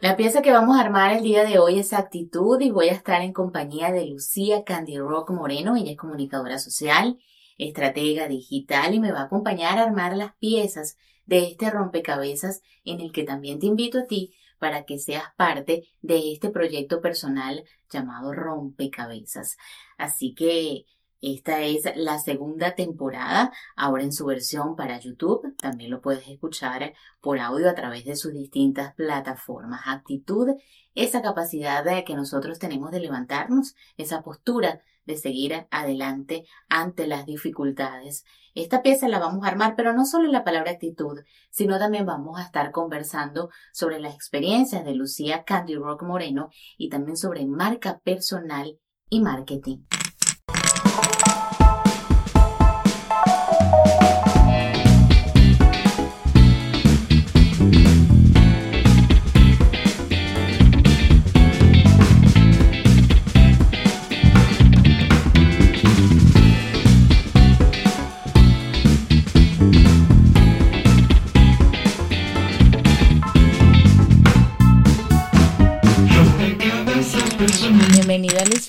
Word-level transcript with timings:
La 0.00 0.16
pieza 0.16 0.40
que 0.40 0.50
vamos 0.50 0.78
a 0.78 0.80
armar 0.80 1.12
el 1.12 1.22
día 1.22 1.44
de 1.44 1.58
hoy 1.58 1.78
es 1.78 1.92
Actitud 1.92 2.58
y 2.62 2.70
voy 2.70 2.88
a 2.88 2.94
estar 2.94 3.20
en 3.20 3.34
compañía 3.34 3.92
de 3.92 4.06
Lucía 4.06 4.64
Candy 4.64 4.96
Rock 4.96 5.30
Moreno. 5.30 5.76
Ella 5.76 5.90
es 5.90 5.98
comunicadora 5.98 6.58
social, 6.58 7.18
estratega 7.58 8.26
digital 8.26 8.94
y 8.94 8.98
me 8.98 9.12
va 9.12 9.20
a 9.20 9.24
acompañar 9.24 9.78
a 9.78 9.82
armar 9.82 10.16
las 10.16 10.34
piezas 10.36 10.96
de 11.26 11.40
este 11.48 11.68
rompecabezas 11.68 12.62
en 12.86 13.02
el 13.02 13.12
que 13.12 13.24
también 13.24 13.58
te 13.58 13.66
invito 13.66 13.98
a 13.98 14.06
ti 14.06 14.32
para 14.58 14.86
que 14.86 14.98
seas 14.98 15.34
parte 15.36 15.84
de 16.00 16.32
este 16.32 16.48
proyecto 16.48 17.02
personal 17.02 17.64
llamado 17.90 18.32
Rompecabezas. 18.32 19.58
Así 19.98 20.34
que 20.34 20.86
esta 21.20 21.60
es 21.60 21.84
la 21.96 22.18
segunda 22.18 22.74
temporada, 22.74 23.52
ahora 23.76 24.04
en 24.04 24.12
su 24.12 24.24
versión 24.24 24.74
para 24.74 24.98
YouTube. 24.98 25.54
También 25.56 25.90
lo 25.90 26.00
puedes 26.00 26.26
escuchar 26.26 26.94
por 27.20 27.38
audio 27.38 27.68
a 27.68 27.74
través 27.74 28.06
de 28.06 28.16
sus 28.16 28.32
distintas 28.32 28.94
plataformas. 28.94 29.82
Actitud, 29.86 30.48
esa 30.94 31.20
capacidad 31.20 31.84
que 32.04 32.14
nosotros 32.14 32.58
tenemos 32.58 32.90
de 32.90 33.00
levantarnos, 33.00 33.74
esa 33.98 34.22
postura 34.22 34.80
de 35.04 35.16
seguir 35.16 35.66
adelante 35.70 36.44
ante 36.68 37.06
las 37.06 37.26
dificultades. 37.26 38.24
Esta 38.54 38.82
pieza 38.82 39.06
la 39.08 39.18
vamos 39.18 39.44
a 39.44 39.48
armar, 39.48 39.74
pero 39.76 39.92
no 39.92 40.06
solo 40.06 40.24
en 40.24 40.32
la 40.32 40.44
palabra 40.44 40.72
actitud, 40.72 41.20
sino 41.50 41.78
también 41.78 42.06
vamos 42.06 42.38
a 42.38 42.44
estar 42.44 42.70
conversando 42.70 43.50
sobre 43.72 44.00
las 44.00 44.14
experiencias 44.14 44.84
de 44.84 44.94
Lucía 44.94 45.44
Candy 45.44 45.74
Rock 45.74 46.02
Moreno 46.02 46.48
y 46.78 46.88
también 46.88 47.16
sobre 47.16 47.46
marca 47.46 47.98
personal 47.98 48.78
y 49.08 49.20
marketing. 49.20 49.84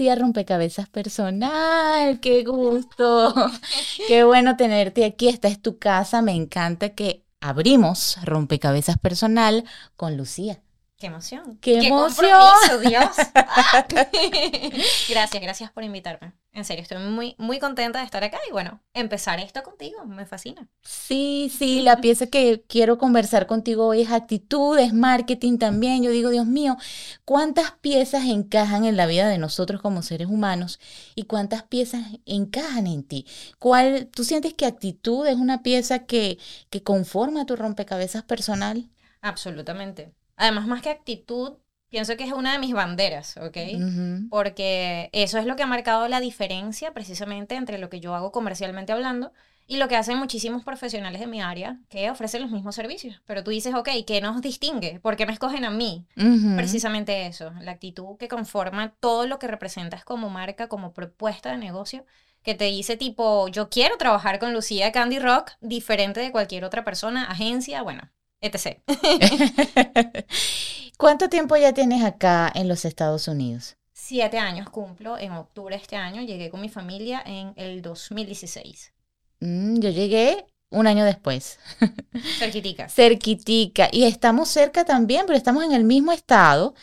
Rompecabezas 0.10 0.90
Personal, 0.90 2.20
qué 2.20 2.44
gusto, 2.44 3.34
qué 4.08 4.24
bueno 4.24 4.58
tenerte 4.58 5.06
aquí, 5.06 5.28
esta 5.28 5.48
es 5.48 5.62
tu 5.62 5.78
casa, 5.78 6.22
me 6.22 6.34
encanta 6.34 6.90
que 6.90 7.24
abrimos 7.40 8.18
Rompecabezas 8.24 8.98
Personal 8.98 9.64
con 9.96 10.18
Lucía. 10.18 10.62
Qué 11.02 11.08
emoción. 11.08 11.58
Qué, 11.62 11.80
emoción. 11.80 12.30
Dios. 12.88 13.10
gracias, 15.10 15.42
gracias 15.42 15.72
por 15.72 15.84
invitarme. 15.84 16.34
En 16.54 16.64
serio, 16.64 16.84
estoy 16.84 17.00
muy, 17.00 17.34
muy 17.40 17.58
contenta 17.58 17.98
de 17.98 18.06
estar 18.06 18.24
acá 18.24 18.38
y 18.48 18.52
bueno, 18.52 18.84
empezar 18.94 19.40
esto 19.40 19.64
contigo, 19.64 20.06
me 20.06 20.28
fascina. 20.28 20.68
Sí, 20.84 21.52
sí, 21.58 21.82
la 21.82 22.02
pieza 22.02 22.28
que 22.28 22.64
quiero 22.68 23.00
conversar 23.00 23.48
contigo 23.48 23.88
hoy 23.88 24.02
es 24.02 24.12
actitud, 24.12 24.78
es 24.78 24.94
marketing 24.94 25.58
también. 25.58 26.04
Yo 26.04 26.12
digo, 26.12 26.30
Dios 26.30 26.46
mío, 26.46 26.78
¿cuántas 27.26 27.72
piezas 27.82 28.26
encajan 28.26 28.86
en 28.86 28.96
la 28.96 29.08
vida 29.08 29.28
de 29.28 29.40
nosotros 29.40 29.82
como 29.82 30.04
seres 30.04 30.28
humanos 30.28 30.80
y 31.16 31.24
cuántas 31.24 31.64
piezas 31.64 32.06
encajan 32.28 32.86
en 32.86 33.02
ti? 33.02 33.26
¿Cuál, 33.58 34.06
¿Tú 34.14 34.24
sientes 34.24 34.54
que 34.54 34.68
actitud 34.68 35.26
es 35.26 35.38
una 35.38 35.64
pieza 35.64 36.06
que, 36.06 36.38
que 36.70 36.84
conforma 36.84 37.48
tu 37.48 37.56
rompecabezas 37.56 38.22
personal? 38.22 38.88
Absolutamente. 39.22 40.14
Además, 40.42 40.66
más 40.66 40.82
que 40.82 40.90
actitud, 40.90 41.60
pienso 41.90 42.18
que 42.18 42.24
es 42.24 42.34
una 42.34 42.54
de 42.54 42.58
mis 42.58 42.74
banderas, 42.74 43.38
¿ok? 43.38 43.58
Porque 44.32 45.12
eso 45.14 45.38
es 45.38 45.46
lo 45.46 45.56
que 45.56 45.62
ha 45.62 45.68
marcado 45.68 46.08
la 46.08 46.20
diferencia 46.20 46.96
precisamente 46.96 47.54
entre 47.54 47.78
lo 47.78 47.92
que 47.92 48.00
yo 48.00 48.16
hago 48.16 48.32
comercialmente 48.32 48.92
hablando 48.92 49.34
y 49.68 49.78
lo 49.78 49.88
que 49.88 49.98
hacen 49.98 50.18
muchísimos 50.18 50.64
profesionales 50.64 51.22
de 51.22 51.28
mi 51.28 51.42
área 51.42 51.78
que 51.90 52.10
ofrecen 52.10 52.42
los 52.42 52.50
mismos 52.50 52.74
servicios. 52.74 53.22
Pero 53.28 53.44
tú 53.44 53.52
dices, 53.52 53.76
ok, 53.76 53.90
¿qué 54.08 54.20
nos 54.20 54.42
distingue? 54.42 55.00
¿Por 55.00 55.16
qué 55.16 55.28
me 55.28 55.34
escogen 55.34 55.64
a 55.64 55.70
mí? 55.70 56.08
Precisamente 56.56 57.28
eso, 57.28 57.52
la 57.62 57.74
actitud 57.74 58.18
que 58.18 58.28
conforma 58.28 58.96
todo 59.00 59.28
lo 59.28 59.38
que 59.38 59.48
representas 59.48 60.04
como 60.04 60.32
marca, 60.32 60.70
como 60.70 60.92
propuesta 60.92 61.52
de 61.52 61.60
negocio 61.60 62.04
que 62.42 62.56
te 62.56 62.66
dice 62.66 62.98
tipo, 62.98 63.48
yo 63.50 63.70
quiero 63.70 63.98
trabajar 63.98 64.40
con 64.40 64.54
Lucía 64.54 64.92
Candy 64.92 65.20
Rock 65.20 65.52
diferente 65.62 66.20
de 66.20 66.32
cualquier 66.32 66.66
otra 66.66 66.84
persona, 66.84 67.26
agencia, 67.26 67.84
bueno, 67.84 68.10
etc. 68.42 68.82
¿Cuánto 70.98 71.30
tiempo 71.30 71.56
ya 71.58 71.74
tienes 71.74 72.04
acá 72.04 72.52
en 72.54 72.68
los 72.68 72.86
Estados 72.86 73.28
Unidos? 73.28 73.78
Siete 73.94 74.40
años 74.40 74.70
cumplo 74.70 75.18
en 75.18 75.32
octubre 75.32 75.76
de 75.76 75.82
este 75.82 75.96
año. 75.96 76.22
Llegué 76.22 76.50
con 76.50 76.62
mi 76.62 76.70
familia 76.70 77.24
en 77.26 77.54
el 77.56 77.82
2016. 77.82 78.94
Mm, 79.40 79.80
yo 79.80 79.90
llegué 79.90 80.46
un 80.70 80.88
año 80.88 81.06
después. 81.06 81.60
Cerquitica. 82.40 82.90
Cerquitica. 82.90 83.90
Y 83.92 84.04
estamos 84.04 84.50
cerca 84.50 84.86
también, 84.86 85.26
pero 85.28 85.38
estamos 85.38 85.64
en 85.64 85.74
el 85.74 85.84
mismo 85.84 86.12
estado. 86.12 86.74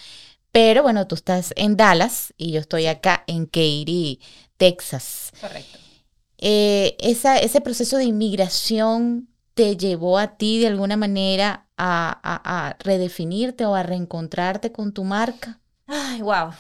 Pero 0.53 0.83
bueno, 0.83 1.07
tú 1.07 1.15
estás 1.15 1.53
en 1.57 1.77
Dallas 1.77 2.33
y 2.37 2.53
yo 2.53 2.61
estoy 2.61 2.87
acá 2.87 3.25
en 3.27 3.47
Katy, 3.47 4.21
Texas. 4.57 5.33
Correcto. 5.41 5.79
Eh, 6.39 6.97
esa, 7.01 7.39
ese 7.39 7.61
proceso 7.61 7.97
de 7.97 8.05
inmigración 8.05 9.29
te 9.59 9.77
llevó 9.77 10.21
a 10.21 10.37
ti 10.37 10.61
de 10.61 10.69
alguna 10.69 10.97
manera 10.97 11.67
a, 11.77 12.77
redefinirte 12.79 13.67
o 13.67 13.75
a 13.75 13.83
reencontrarte 13.83 14.71
con 14.71 14.93
tu 14.93 15.03
marca? 15.03 15.59
Ay, 15.89 16.23
wow. 16.23 16.53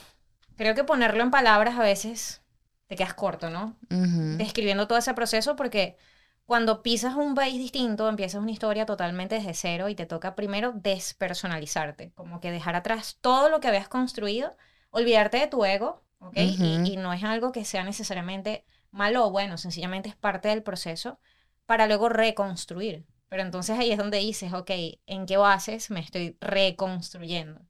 Creo 0.56 0.74
que 0.74 0.82
ponerlo 0.82 1.22
en 1.22 1.30
palabras 1.30 1.78
a 1.78 1.82
veces 1.82 2.42
te 2.88 2.96
quedas 2.96 3.14
corto, 3.14 3.50
¿no? 3.50 3.76
Describiendo 3.88 4.88
todo 4.88 4.98
ese 4.98 5.14
proceso 5.14 5.54
porque 5.54 5.96
cuando 6.44 6.82
pisas 6.82 7.14
un 7.14 7.36
país 7.36 7.56
distinto, 7.56 8.08
empiezas 8.08 8.42
una 8.42 8.50
historia 8.50 8.84
totalmente 8.84 9.36
desde 9.36 9.54
cero 9.54 9.88
y 9.88 9.94
te 9.94 10.06
toca 10.06 10.34
primero 10.34 10.72
despersonalizarte, 10.72 12.10
como 12.16 12.40
que 12.40 12.50
dejar 12.50 12.74
atrás 12.74 13.18
todo 13.20 13.48
lo 13.48 13.60
que 13.60 13.68
habías 13.68 13.88
construido, 13.88 14.56
olvidarte 14.90 15.38
de 15.38 15.46
tu 15.46 15.64
ego, 15.64 16.02
¿ok? 16.18 16.36
y, 16.36 16.94
y, 16.94 16.96
no 16.96 17.12
es 17.12 17.22
algo 17.22 17.52
que 17.52 17.64
sea 17.64 17.84
necesariamente 17.84 18.64
malo 18.90 19.24
o 19.24 19.30
bueno, 19.30 19.56
sencillamente 19.56 20.08
es 20.08 20.16
parte 20.16 20.48
del 20.48 20.64
proceso 20.64 21.20
para 21.68 21.86
luego 21.86 22.08
reconstruir. 22.08 23.04
Pero 23.28 23.42
entonces 23.42 23.78
ahí 23.78 23.92
es 23.92 23.98
donde 23.98 24.16
dices, 24.16 24.54
ok, 24.54 24.70
¿en 25.06 25.26
qué 25.26 25.36
bases 25.36 25.90
me 25.90 26.00
estoy 26.00 26.38
reconstruyendo? 26.40 27.60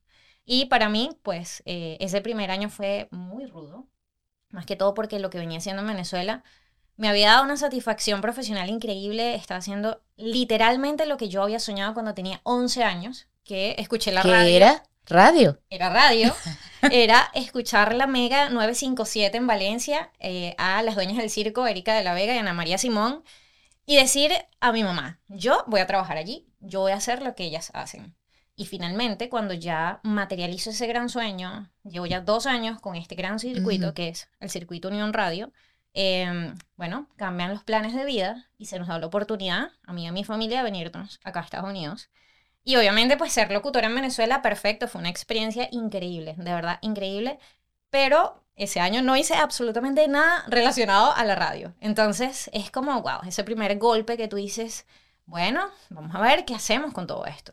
Y 0.44 0.66
para 0.66 0.88
mí, 0.88 1.18
pues, 1.24 1.64
eh, 1.66 1.96
ese 1.98 2.20
primer 2.20 2.52
año 2.52 2.70
fue 2.70 3.08
muy 3.10 3.46
rudo, 3.46 3.88
más 4.50 4.66
que 4.66 4.76
todo 4.76 4.94
porque 4.94 5.18
lo 5.18 5.30
que 5.30 5.38
venía 5.38 5.58
haciendo 5.58 5.82
en 5.82 5.88
Venezuela 5.88 6.44
me 6.96 7.08
había 7.08 7.30
dado 7.30 7.42
una 7.42 7.56
satisfacción 7.56 8.20
profesional 8.20 8.70
increíble, 8.70 9.34
estaba 9.34 9.58
haciendo 9.58 10.00
literalmente 10.16 11.04
lo 11.04 11.16
que 11.16 11.28
yo 11.28 11.42
había 11.42 11.58
soñado 11.58 11.92
cuando 11.92 12.14
tenía 12.14 12.40
11 12.44 12.84
años, 12.84 13.26
que 13.42 13.74
escuché 13.78 14.12
la 14.12 14.22
¿Qué 14.22 14.30
radio. 14.30 14.56
era? 14.56 14.82
Radio. 15.06 15.58
Era 15.70 15.90
radio. 15.90 16.32
Era 16.92 17.30
escuchar 17.34 17.96
la 17.96 18.06
Mega 18.06 18.48
957 18.48 19.36
en 19.36 19.48
Valencia 19.48 20.12
eh, 20.20 20.54
a 20.56 20.80
las 20.82 20.94
dueñas 20.94 21.16
del 21.16 21.30
circo, 21.30 21.66
Erika 21.66 21.96
de 21.96 22.04
la 22.04 22.14
Vega 22.14 22.34
y 22.34 22.38
Ana 22.38 22.52
María 22.52 22.78
Simón 22.78 23.24
y 23.88 23.96
decir 23.96 24.32
a 24.60 24.70
mi 24.70 24.84
mamá, 24.84 25.18
yo 25.28 25.64
voy 25.66 25.80
a 25.80 25.86
trabajar 25.86 26.18
allí, 26.18 26.46
yo 26.60 26.80
voy 26.80 26.92
a 26.92 26.96
hacer 26.96 27.22
lo 27.22 27.34
que 27.34 27.44
ellas 27.44 27.70
hacen. 27.72 28.14
Y 28.54 28.66
finalmente, 28.66 29.30
cuando 29.30 29.54
ya 29.54 30.00
materializo 30.02 30.68
ese 30.68 30.86
gran 30.86 31.08
sueño, 31.08 31.70
llevo 31.84 32.04
ya 32.04 32.20
dos 32.20 32.44
años 32.44 32.82
con 32.82 32.96
este 32.96 33.14
gran 33.14 33.38
circuito, 33.38 33.94
que 33.94 34.08
es 34.08 34.28
el 34.40 34.50
circuito 34.50 34.88
Unión 34.88 35.14
Radio, 35.14 35.52
em, 35.94 36.54
bueno, 36.76 37.08
cambian 37.16 37.50
los 37.50 37.64
planes 37.64 37.94
de 37.94 38.04
vida 38.04 38.50
y 38.58 38.66
se 38.66 38.78
nos 38.78 38.88
da 38.88 38.98
la 38.98 39.06
oportunidad, 39.06 39.70
a 39.86 39.94
mí 39.94 40.04
y 40.04 40.06
a 40.06 40.12
mi 40.12 40.22
familia, 40.22 40.58
de 40.58 40.64
venirnos 40.64 41.18
acá 41.24 41.40
a 41.40 41.44
Estados 41.44 41.70
Unidos. 41.70 42.10
Y 42.64 42.76
obviamente, 42.76 43.16
pues 43.16 43.32
ser 43.32 43.50
locutora 43.50 43.86
en 43.86 43.94
Venezuela, 43.94 44.42
perfecto, 44.42 44.86
fue 44.86 45.00
una 45.00 45.08
experiencia 45.08 45.66
increíble, 45.72 46.34
de 46.36 46.52
verdad, 46.52 46.78
increíble. 46.82 47.38
Pero 47.90 48.42
ese 48.56 48.80
año 48.80 49.02
no 49.02 49.16
hice 49.16 49.34
absolutamente 49.34 50.06
nada 50.08 50.44
relacionado 50.48 51.12
a 51.12 51.24
la 51.24 51.34
radio. 51.34 51.74
Entonces 51.80 52.50
es 52.52 52.70
como, 52.70 53.00
wow, 53.00 53.20
ese 53.26 53.44
primer 53.44 53.78
golpe 53.78 54.16
que 54.16 54.28
tú 54.28 54.36
dices, 54.36 54.86
bueno, 55.26 55.68
vamos 55.90 56.14
a 56.14 56.20
ver 56.20 56.44
qué 56.44 56.54
hacemos 56.54 56.92
con 56.92 57.06
todo 57.06 57.24
esto. 57.26 57.52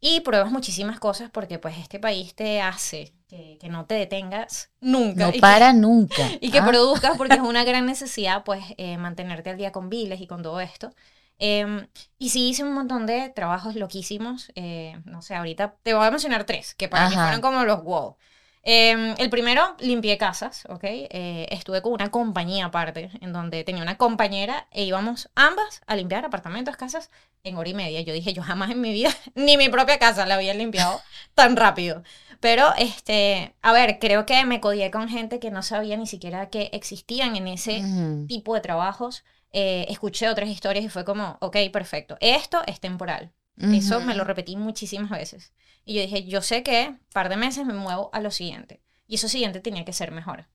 Y 0.00 0.20
pruebas 0.20 0.50
muchísimas 0.50 0.98
cosas 0.98 1.30
porque 1.30 1.58
pues 1.58 1.76
este 1.78 1.98
país 1.98 2.34
te 2.34 2.62
hace 2.62 3.12
que, 3.28 3.58
no 3.68 3.84
te 3.84 3.94
detengas 3.94 4.70
nunca. 4.80 5.26
No 5.26 5.32
para 5.40 5.72
nunca. 5.72 6.28
Y 6.40 6.50
que 6.50 6.58
ah. 6.58 6.66
produzcas 6.66 7.16
porque 7.16 7.34
es 7.34 7.40
una 7.40 7.64
gran 7.64 7.86
necesidad 7.86 8.42
pues 8.42 8.64
eh, 8.76 8.96
mantenerte 8.96 9.50
al 9.50 9.58
día 9.58 9.72
con 9.72 9.88
biles 9.88 10.20
y 10.20 10.26
con 10.26 10.42
todo 10.42 10.60
esto. 10.60 10.92
Em, 11.38 11.86
y 12.18 12.30
sí 12.30 12.48
hice 12.48 12.64
un 12.64 12.72
montón 12.72 13.06
de 13.06 13.30
trabajos 13.30 13.76
loquísimos. 13.76 14.50
Eh, 14.54 15.00
no 15.04 15.22
sé, 15.22 15.34
ahorita 15.34 15.76
te 15.82 15.94
voy 15.94 16.06
a 16.06 16.10
mencionar 16.10 16.44
tres, 16.44 16.74
que 16.74 16.88
para 16.88 17.08
mí 17.08 17.14
fueron 17.14 17.40
como 17.40 17.64
los 17.64 17.82
wow. 17.82 18.16
Em, 18.62 19.14
el 19.18 19.30
primero, 19.30 19.74
limpié 19.78 20.18
casas, 20.18 20.64
¿ok? 20.68 20.84
Eh, 20.84 21.46
estuve 21.50 21.80
con 21.80 21.92
una 21.94 22.10
compañía 22.10 22.66
aparte, 22.66 23.10
en 23.20 23.32
donde 23.32 23.64
tenía 23.64 23.82
una 23.82 23.96
compañera 23.96 24.68
e 24.70 24.84
íbamos 24.84 25.30
ambas 25.34 25.80
a 25.86 25.96
limpiar 25.96 26.24
apartamentos, 26.26 26.76
casas, 26.76 27.10
en 27.42 27.56
hora 27.56 27.70
y 27.70 27.74
media. 27.74 28.02
Yo 28.02 28.12
dije, 28.12 28.34
yo 28.34 28.42
jamás 28.42 28.70
en 28.70 28.80
mi 28.82 28.92
vida, 28.92 29.10
ni 29.34 29.56
mi 29.56 29.68
propia 29.70 29.98
casa 29.98 30.26
la 30.26 30.34
había 30.34 30.52
limpiado 30.54 31.00
tan 31.34 31.56
rápido. 31.56 32.02
Pero, 32.40 32.72
este, 32.78 33.54
a 33.62 33.72
ver, 33.72 33.98
creo 33.98 34.26
que 34.26 34.44
me 34.44 34.60
codié 34.60 34.90
con 34.90 35.08
gente 35.08 35.40
que 35.40 35.50
no 35.50 35.62
sabía 35.62 35.96
ni 35.96 36.06
siquiera 36.06 36.48
que 36.48 36.70
existían 36.72 37.36
en 37.36 37.48
ese 37.48 37.82
tipo 38.28 38.54
de 38.54 38.60
trabajos. 38.62 39.24
Eh, 39.52 39.86
escuché 39.88 40.28
otras 40.28 40.48
historias 40.48 40.84
y 40.84 40.88
fue 40.88 41.04
como, 41.04 41.36
ok, 41.40 41.56
perfecto, 41.72 42.16
esto 42.20 42.62
es 42.66 42.80
temporal. 42.80 43.32
Eso 43.60 44.00
me 44.00 44.14
lo 44.14 44.24
repetí 44.24 44.56
muchísimas 44.56 45.10
veces. 45.10 45.52
Y 45.84 45.94
yo 45.94 46.00
dije, 46.02 46.24
yo 46.24 46.40
sé 46.42 46.62
que 46.62 46.94
par 47.12 47.28
de 47.28 47.36
meses 47.36 47.66
me 47.66 47.74
muevo 47.74 48.10
a 48.12 48.20
lo 48.20 48.30
siguiente. 48.30 48.80
Y 49.06 49.16
eso 49.16 49.28
siguiente 49.28 49.60
tenía 49.60 49.84
que 49.84 49.92
ser 49.92 50.12
mejor. 50.12 50.46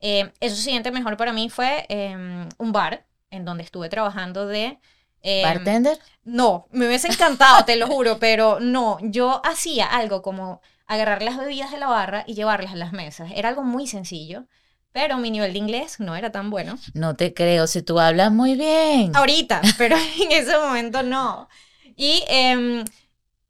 Eh, 0.00 0.30
eso 0.40 0.56
siguiente 0.56 0.90
mejor 0.90 1.16
para 1.16 1.32
mí 1.32 1.48
fue 1.48 1.86
em, 1.88 2.48
un 2.58 2.72
bar 2.72 3.06
en 3.30 3.44
donde 3.44 3.64
estuve 3.64 3.88
trabajando 3.88 4.46
de... 4.46 4.78
Em, 5.22 5.42
¿Bartender? 5.42 5.98
No, 6.24 6.68
me 6.70 6.86
hubiese 6.86 7.08
encantado, 7.08 7.64
te 7.64 7.76
lo 7.76 7.86
juro, 7.86 8.18
pero 8.18 8.60
no, 8.60 8.98
yo 9.00 9.40
hacía 9.44 9.86
algo 9.86 10.22
como 10.22 10.60
agarrar 10.86 11.22
las 11.22 11.38
bebidas 11.38 11.70
de 11.70 11.78
la 11.78 11.86
barra 11.86 12.24
y 12.26 12.34
llevarlas 12.34 12.72
a 12.72 12.76
las 12.76 12.92
mesas. 12.92 13.30
Era 13.34 13.48
algo 13.48 13.62
muy 13.62 13.86
sencillo, 13.86 14.44
pero 14.92 15.18
mi 15.18 15.30
nivel 15.30 15.52
de 15.52 15.58
inglés 15.58 15.98
no 15.98 16.14
era 16.14 16.30
tan 16.30 16.50
bueno. 16.50 16.78
No 16.92 17.16
te 17.16 17.34
creo, 17.34 17.66
si 17.66 17.82
tú 17.82 17.98
hablas 17.98 18.30
muy 18.30 18.54
bien. 18.54 19.14
Ahorita, 19.16 19.60
pero 19.78 19.96
en 20.22 20.32
ese 20.32 20.56
momento 20.56 21.02
no. 21.02 21.48
Y 21.96 22.24
em, 22.28 22.84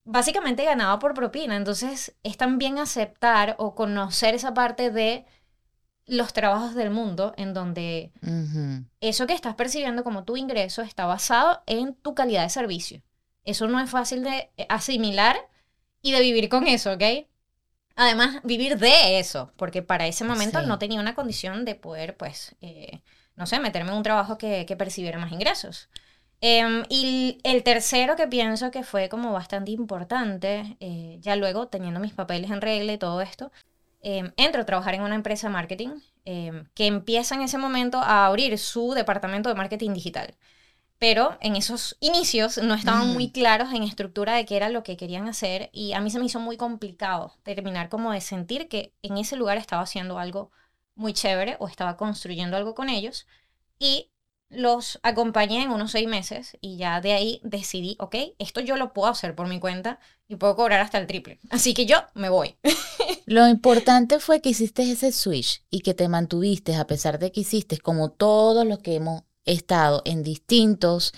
básicamente 0.04 0.64
ganaba 0.64 0.98
por 0.98 1.14
propina. 1.14 1.56
Entonces 1.56 2.14
es 2.22 2.36
también 2.36 2.78
aceptar 2.78 3.56
o 3.58 3.74
conocer 3.74 4.34
esa 4.34 4.54
parte 4.54 4.90
de 4.90 5.24
los 6.06 6.32
trabajos 6.32 6.74
del 6.74 6.90
mundo 6.90 7.32
en 7.36 7.54
donde 7.54 8.12
eso 9.00 9.26
que 9.26 9.32
estás 9.32 9.54
percibiendo 9.54 10.04
como 10.04 10.24
tu 10.24 10.36
ingreso 10.36 10.82
está 10.82 11.06
basado 11.06 11.62
en 11.66 11.94
tu 11.94 12.14
calidad 12.14 12.42
de 12.42 12.50
servicio. 12.50 13.02
Eso 13.44 13.68
no 13.68 13.80
es 13.80 13.90
fácil 13.90 14.22
de 14.22 14.50
asimilar 14.68 15.36
y 16.02 16.12
de 16.12 16.20
vivir 16.20 16.48
con 16.48 16.66
eso, 16.66 16.92
¿ok? 16.92 17.26
Además, 17.96 18.40
vivir 18.42 18.76
de 18.76 19.18
eso, 19.18 19.52
porque 19.56 19.82
para 19.82 20.06
ese 20.06 20.24
momento 20.24 20.60
no 20.62 20.78
tenía 20.78 21.00
una 21.00 21.14
condición 21.14 21.64
de 21.64 21.76
poder, 21.76 22.16
pues, 22.16 22.56
eh, 22.60 23.00
no 23.36 23.46
sé, 23.46 23.60
meterme 23.60 23.90
en 23.92 23.98
un 23.98 24.02
trabajo 24.02 24.36
que, 24.36 24.66
que 24.66 24.76
percibiera 24.76 25.18
más 25.18 25.32
ingresos. 25.32 25.88
Em, 26.46 26.84
y 26.90 27.38
el 27.42 27.62
tercero 27.62 28.16
que 28.16 28.28
pienso 28.28 28.70
que 28.70 28.82
fue 28.84 29.08
como 29.08 29.32
bastante 29.32 29.70
importante, 29.70 30.76
eh, 30.78 31.16
ya 31.22 31.36
luego 31.36 31.68
teniendo 31.68 32.00
mis 32.00 32.12
papeles 32.12 32.50
en 32.50 32.60
regla 32.60 32.92
y 32.92 32.98
todo 32.98 33.22
esto, 33.22 33.50
em, 34.02 34.30
entro 34.36 34.60
a 34.60 34.66
trabajar 34.66 34.94
en 34.94 35.00
una 35.02 35.14
empresa 35.14 35.46
de 35.48 35.54
marketing 35.54 36.00
em, 36.26 36.66
que 36.74 36.86
empieza 36.86 37.34
en 37.34 37.40
ese 37.42 37.56
momento 37.56 37.98
a 37.98 38.26
abrir 38.26 38.58
su 38.58 38.92
departamento 38.92 39.48
de 39.48 39.54
marketing 39.54 39.94
digital. 39.94 40.36
Pero 40.98 41.38
en 41.40 41.56
esos 41.56 41.96
inicios 42.00 42.58
no 42.58 42.74
estaban 42.74 43.08
muy 43.14 43.30
claros 43.32 43.72
en 43.72 43.82
estructura 43.82 44.34
de 44.34 44.46
qué 44.46 44.56
era 44.56 44.68
lo 44.70 44.82
que 44.82 44.96
querían 44.98 45.28
hacer 45.28 45.70
y 45.72 45.94
a 45.94 46.00
mí 46.00 46.10
se 46.10 46.18
me 46.18 46.26
hizo 46.26 46.40
muy 46.40 46.56
complicado 46.58 47.36
terminar 47.42 47.88
como 47.88 48.12
de 48.12 48.20
sentir 48.20 48.68
que 48.68 48.92
en 49.02 49.18
ese 49.18 49.36
lugar 49.36 49.58
estaba 49.58 49.82
haciendo 49.82 50.18
algo 50.18 50.50
muy 50.94 51.14
chévere 51.14 51.56
o 51.60 51.68
estaba 51.68 51.96
construyendo 51.96 52.56
algo 52.56 52.74
con 52.74 52.90
ellos. 52.90 53.26
Y 53.78 54.10
los 54.56 54.98
acompañé 55.02 55.62
en 55.62 55.70
unos 55.70 55.92
seis 55.92 56.08
meses 56.08 56.56
y 56.60 56.76
ya 56.76 57.00
de 57.00 57.12
ahí 57.12 57.40
decidí, 57.42 57.96
ok, 57.98 58.16
esto 58.38 58.60
yo 58.60 58.76
lo 58.76 58.92
puedo 58.92 59.08
hacer 59.08 59.34
por 59.34 59.48
mi 59.48 59.60
cuenta 59.60 59.98
y 60.28 60.36
puedo 60.36 60.56
cobrar 60.56 60.80
hasta 60.80 60.98
el 60.98 61.06
triple. 61.06 61.38
Así 61.50 61.74
que 61.74 61.86
yo 61.86 61.98
me 62.14 62.28
voy. 62.28 62.56
lo 63.26 63.48
importante 63.48 64.20
fue 64.20 64.40
que 64.40 64.50
hiciste 64.50 64.90
ese 64.90 65.12
switch 65.12 65.62
y 65.70 65.80
que 65.80 65.94
te 65.94 66.08
mantuviste 66.08 66.76
a 66.76 66.86
pesar 66.86 67.18
de 67.18 67.32
que 67.32 67.40
hiciste 67.40 67.78
como 67.78 68.10
todos 68.10 68.66
los 68.66 68.78
que 68.78 68.96
hemos 68.96 69.22
estado 69.44 70.02
en 70.04 70.22
distintos 70.22 71.12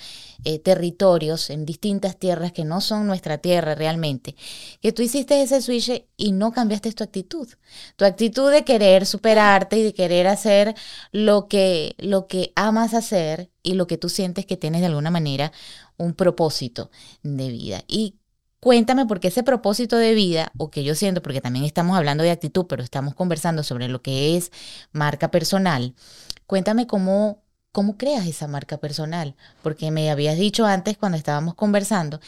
eh, 0.44 0.58
territorios, 0.58 1.50
en 1.50 1.64
distintas 1.66 2.16
tierras 2.16 2.52
que 2.52 2.64
no 2.64 2.80
son 2.80 3.06
nuestra 3.06 3.38
tierra 3.38 3.74
realmente, 3.74 4.36
que 4.80 4.92
tú 4.92 5.02
hiciste 5.02 5.40
ese 5.42 5.60
switch 5.62 6.04
y 6.16 6.32
no 6.32 6.52
cambiaste 6.52 6.92
tu 6.92 7.04
actitud. 7.04 7.48
Tu 7.96 8.04
actitud 8.04 8.50
de 8.50 8.64
querer 8.64 9.06
superarte 9.06 9.78
y 9.78 9.82
de 9.82 9.94
querer 9.94 10.26
hacer 10.26 10.74
lo 11.12 11.48
que, 11.48 11.94
lo 11.98 12.26
que 12.26 12.52
amas 12.56 12.94
hacer 12.94 13.50
y 13.62 13.74
lo 13.74 13.86
que 13.86 13.98
tú 13.98 14.08
sientes 14.08 14.46
que 14.46 14.56
tienes 14.56 14.80
de 14.80 14.86
alguna 14.86 15.10
manera 15.10 15.52
un 15.96 16.14
propósito 16.14 16.90
de 17.22 17.48
vida. 17.48 17.82
Y 17.88 18.16
cuéntame 18.60 19.06
por 19.06 19.20
qué 19.20 19.28
ese 19.28 19.42
propósito 19.42 19.96
de 19.96 20.14
vida, 20.14 20.52
o 20.58 20.70
que 20.70 20.84
yo 20.84 20.94
siento, 20.94 21.22
porque 21.22 21.40
también 21.40 21.64
estamos 21.64 21.96
hablando 21.96 22.24
de 22.24 22.30
actitud, 22.30 22.66
pero 22.68 22.82
estamos 22.82 23.14
conversando 23.14 23.62
sobre 23.62 23.88
lo 23.88 24.02
que 24.02 24.36
es 24.36 24.50
marca 24.92 25.30
personal, 25.30 25.94
cuéntame 26.46 26.86
cómo 26.86 27.45
¿Cómo 27.76 27.98
creas 27.98 28.26
esa 28.26 28.48
marca 28.48 28.78
personal? 28.78 29.34
Porque 29.62 29.90
me 29.90 30.10
habías 30.10 30.38
dicho 30.38 30.64
antes 30.64 30.96
cuando 30.96 31.18
estábamos 31.18 31.54
conversando 31.56 32.20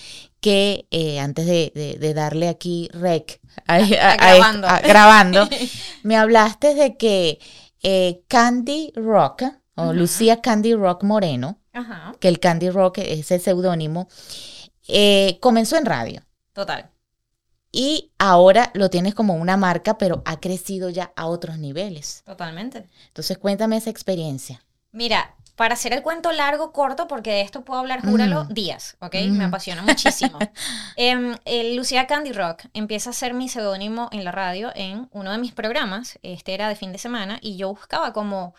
que 0.42 0.86
eh, 0.90 1.20
antes 1.20 1.46
de, 1.46 2.12
darle 2.14 2.48
aquí 2.48 2.90
rec 2.92 3.40
a, 3.66 3.78
grabando. 4.82 5.48
me 6.02 6.18
hablaste 6.18 6.74
de 6.74 6.98
que 6.98 7.38
eh, 7.82 8.20
Candy 8.28 8.92
Rock 8.94 9.44
o 9.74 9.94
Lucía 9.94 10.42
Candy 10.42 10.74
Rock 10.74 11.04
Moreno, 11.04 11.58
que 12.20 12.28
el 12.28 12.40
Candy 12.40 12.68
Rock 12.68 12.98
es 12.98 13.30
el 13.30 13.40
seudónimo, 13.40 14.06
eh, 14.86 15.38
comenzó 15.40 15.78
en 15.78 15.86
radio. 15.86 16.22
Total. 16.52 16.90
Y 17.72 18.12
ahora 18.18 18.70
lo 18.74 18.90
tienes 18.90 19.14
como 19.14 19.32
una 19.32 19.56
marca, 19.56 19.96
pero 19.96 20.20
ha 20.26 20.40
crecido 20.40 20.90
ya 20.90 21.10
a 21.16 21.26
otros 21.26 21.58
niveles. 21.58 22.22
Totalmente. 22.26 22.86
Entonces 23.06 23.38
cuéntame 23.38 23.78
esa 23.78 23.88
experiencia. 23.88 24.62
Mira, 24.92 25.36
para 25.58 25.74
hacer 25.74 25.92
el 25.92 26.02
cuento 26.02 26.30
largo, 26.30 26.70
corto, 26.72 27.08
porque 27.08 27.32
de 27.32 27.40
esto 27.40 27.64
puedo 27.64 27.80
hablar, 27.80 28.00
júralo, 28.00 28.44
mm. 28.44 28.48
días, 28.54 28.96
¿ok? 29.00 29.16
Me 29.28 29.46
apasiona 29.46 29.82
muchísimo. 29.82 30.38
Em, 30.96 31.34
Lucía 31.74 32.06
Candy 32.06 32.32
Rock 32.32 32.66
empieza 32.74 33.10
a 33.10 33.12
ser 33.12 33.34
mi 33.34 33.48
seudónimo 33.48 34.08
en 34.12 34.24
la 34.24 34.30
radio 34.30 34.70
en 34.76 35.08
uno 35.10 35.32
de 35.32 35.38
mis 35.38 35.52
programas, 35.52 36.20
este 36.22 36.54
era 36.54 36.68
de 36.68 36.76
fin 36.76 36.92
de 36.92 36.98
semana, 36.98 37.40
y 37.42 37.56
yo 37.56 37.70
buscaba 37.70 38.12
como 38.12 38.54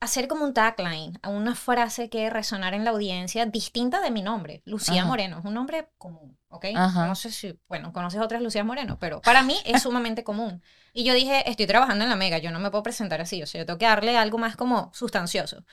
hacer 0.00 0.26
como 0.26 0.44
un 0.46 0.54
tagline, 0.54 1.20
una 1.28 1.54
frase 1.54 2.08
que 2.08 2.30
resonara 2.30 2.74
en 2.74 2.84
la 2.84 2.90
audiencia 2.92 3.44
distinta 3.44 4.00
de 4.00 4.10
mi 4.10 4.22
nombre, 4.22 4.62
Lucía 4.64 5.04
Moreno, 5.04 5.40
es 5.40 5.44
un 5.44 5.52
nombre 5.52 5.90
común, 5.98 6.38
¿ok? 6.48 6.66
No 6.74 7.14
sé 7.16 7.32
si, 7.32 7.60
bueno, 7.68 7.92
conoces 7.92 8.22
otras 8.22 8.40
Lucía 8.40 8.64
Moreno, 8.64 8.98
pero 8.98 9.20
para 9.20 9.42
mí 9.42 9.58
es 9.66 9.82
sumamente 9.82 10.24
común. 10.24 10.62
Y 10.94 11.04
yo 11.04 11.12
dije, 11.12 11.50
estoy 11.50 11.66
trabajando 11.66 12.04
en 12.04 12.08
la 12.08 12.16
Mega, 12.16 12.38
yo 12.38 12.50
no 12.50 12.60
me 12.60 12.70
puedo 12.70 12.82
presentar 12.82 13.20
así, 13.20 13.42
o 13.42 13.46
sea, 13.46 13.60
yo 13.60 13.66
tengo 13.66 13.78
que 13.78 13.84
darle 13.84 14.16
algo 14.16 14.38
más 14.38 14.56
como 14.56 14.90
sustancioso. 14.94 15.64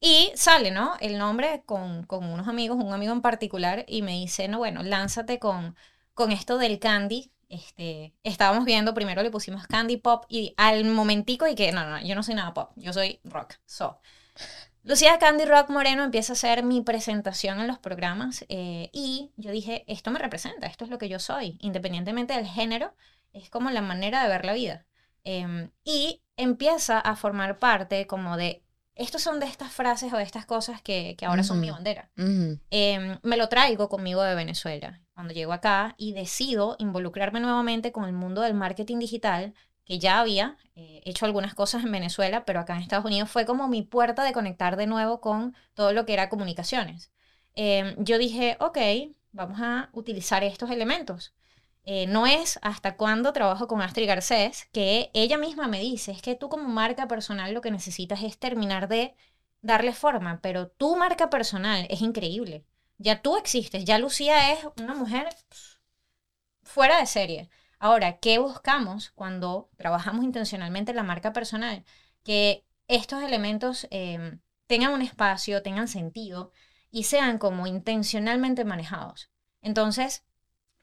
Y 0.00 0.32
sale, 0.34 0.70
¿no? 0.70 0.94
El 1.00 1.18
nombre 1.18 1.62
con, 1.64 2.04
con, 2.04 2.24
unos 2.24 2.48
amigos, 2.48 2.76
un 2.78 2.92
amigo 2.92 3.12
en 3.12 3.22
particular, 3.22 3.84
y 3.88 4.02
me 4.02 4.12
dice, 4.12 4.48
no, 4.48 4.58
bueno, 4.58 4.82
lánzate 4.82 5.38
con, 5.38 5.76
con 6.12 6.32
esto 6.32 6.58
del 6.58 6.78
candy. 6.78 7.30
Este, 7.48 8.14
estábamos 8.24 8.64
viendo, 8.64 8.94
primero 8.94 9.22
le 9.22 9.30
pusimos 9.30 9.66
candy 9.66 9.96
pop 9.96 10.24
y 10.28 10.54
al 10.56 10.84
momentico 10.84 11.46
y 11.46 11.54
que, 11.54 11.72
no, 11.72 11.84
no, 11.88 12.00
yo 12.02 12.14
no 12.14 12.22
soy 12.22 12.34
nada 12.34 12.52
pop, 12.52 12.72
yo 12.76 12.92
soy 12.92 13.20
rock. 13.24 13.54
So, 13.66 14.00
Lucía 14.84 15.18
Candy 15.18 15.46
Rock 15.46 15.70
Moreno 15.70 16.04
empieza 16.04 16.32
a 16.32 16.34
hacer 16.34 16.62
mi 16.62 16.82
presentación 16.82 17.60
en 17.60 17.68
los 17.68 17.78
programas 17.78 18.44
eh, 18.50 18.90
y 18.92 19.30
yo 19.36 19.50
dije, 19.50 19.84
esto 19.86 20.10
me 20.10 20.18
representa, 20.18 20.66
esto 20.66 20.84
es 20.84 20.90
lo 20.90 20.98
que 20.98 21.08
yo 21.08 21.18
soy, 21.18 21.56
independientemente 21.60 22.34
del 22.34 22.46
género, 22.46 22.94
es 23.32 23.48
como 23.48 23.70
la 23.70 23.80
manera 23.80 24.22
de 24.22 24.28
ver 24.28 24.44
la 24.44 24.52
vida. 24.52 24.84
Em, 25.24 25.70
y 25.84 26.22
empieza 26.36 26.98
a 26.98 27.16
formar 27.16 27.58
parte 27.58 28.06
como 28.06 28.36
de 28.36 28.63
estos 28.94 29.22
son 29.22 29.40
de 29.40 29.46
estas 29.46 29.72
frases 29.72 30.12
o 30.12 30.16
de 30.16 30.22
estas 30.22 30.46
cosas 30.46 30.80
que, 30.80 31.16
ahora 31.26 31.42
son 31.42 31.60
mi 31.60 31.70
bandera. 31.70 32.10
Em, 32.70 33.18
me 33.22 33.36
lo 33.36 33.48
traigo 33.48 33.88
conmigo 33.88 34.22
de 34.22 34.34
Venezuela 34.34 35.00
cuando 35.14 35.34
llego 35.34 35.52
acá 35.52 35.94
y 35.96 36.12
decido 36.12 36.76
involucrarme 36.78 37.40
nuevamente 37.40 37.92
con 37.92 38.04
el 38.04 38.12
mundo 38.12 38.42
del 38.42 38.54
marketing 38.54 38.98
digital, 38.98 39.54
que 39.84 39.98
ya 39.98 40.20
había 40.20 40.56
eh, 40.76 41.02
hecho 41.04 41.26
algunas 41.26 41.54
cosas 41.54 41.84
en 41.84 41.92
Venezuela, 41.92 42.44
pero 42.44 42.60
acá 42.60 42.74
en 42.74 42.82
Estados 42.82 43.04
Unidos 43.04 43.30
fue 43.30 43.46
como 43.46 43.68
mi 43.68 43.82
puerta 43.82 44.24
de 44.24 44.32
conectar 44.32 44.76
de 44.76 44.86
nuevo 44.86 45.20
con 45.20 45.54
todo 45.74 45.92
lo 45.92 46.06
que 46.06 46.14
era 46.14 46.28
comunicaciones. 46.28 47.12
Em, 47.54 47.94
yo 47.98 48.18
dije, 48.18 48.56
ok, 48.60 48.78
vamos 49.32 49.60
a 49.60 49.90
utilizar 49.92 50.42
estos 50.44 50.70
elementos. 50.70 51.34
Eh, 51.86 52.06
no 52.06 52.26
es 52.26 52.58
hasta 52.62 52.96
cuando 52.96 53.32
trabajo 53.32 53.68
con 53.68 53.82
Astrid 53.82 54.06
Garcés 54.06 54.68
que 54.72 55.10
ella 55.12 55.36
misma 55.36 55.68
me 55.68 55.80
dice, 55.80 56.12
es 56.12 56.22
que 56.22 56.34
tú 56.34 56.48
como 56.48 56.68
marca 56.68 57.06
personal 57.08 57.52
lo 57.52 57.60
que 57.60 57.70
necesitas 57.70 58.22
es 58.22 58.38
terminar 58.38 58.88
de 58.88 59.14
darle 59.60 59.92
forma, 59.92 60.40
pero 60.40 60.68
tu 60.68 60.96
marca 60.96 61.30
personal 61.30 61.86
es 61.90 62.00
increíble. 62.00 62.64
Ya 62.98 63.22
tú 63.22 63.36
existes, 63.36 63.84
ya 63.84 63.98
Lucía 63.98 64.52
es 64.52 64.60
una 64.80 64.94
mujer 64.94 65.28
fuera 66.62 66.98
de 66.98 67.06
serie. 67.06 67.50
Ahora, 67.78 68.18
¿qué 68.18 68.38
buscamos 68.38 69.10
cuando 69.10 69.70
trabajamos 69.76 70.24
intencionalmente 70.24 70.94
la 70.94 71.02
marca 71.02 71.32
personal? 71.32 71.84
Que 72.22 72.64
estos 72.88 73.22
elementos 73.22 73.86
em, 73.90 74.40
tengan 74.66 74.92
un 74.92 75.02
espacio, 75.02 75.62
tengan 75.62 75.88
sentido 75.88 76.52
y 76.90 77.04
sean 77.04 77.38
como 77.38 77.66
intencionalmente 77.66 78.64
manejados. 78.64 79.30
Entonces, 79.60 80.24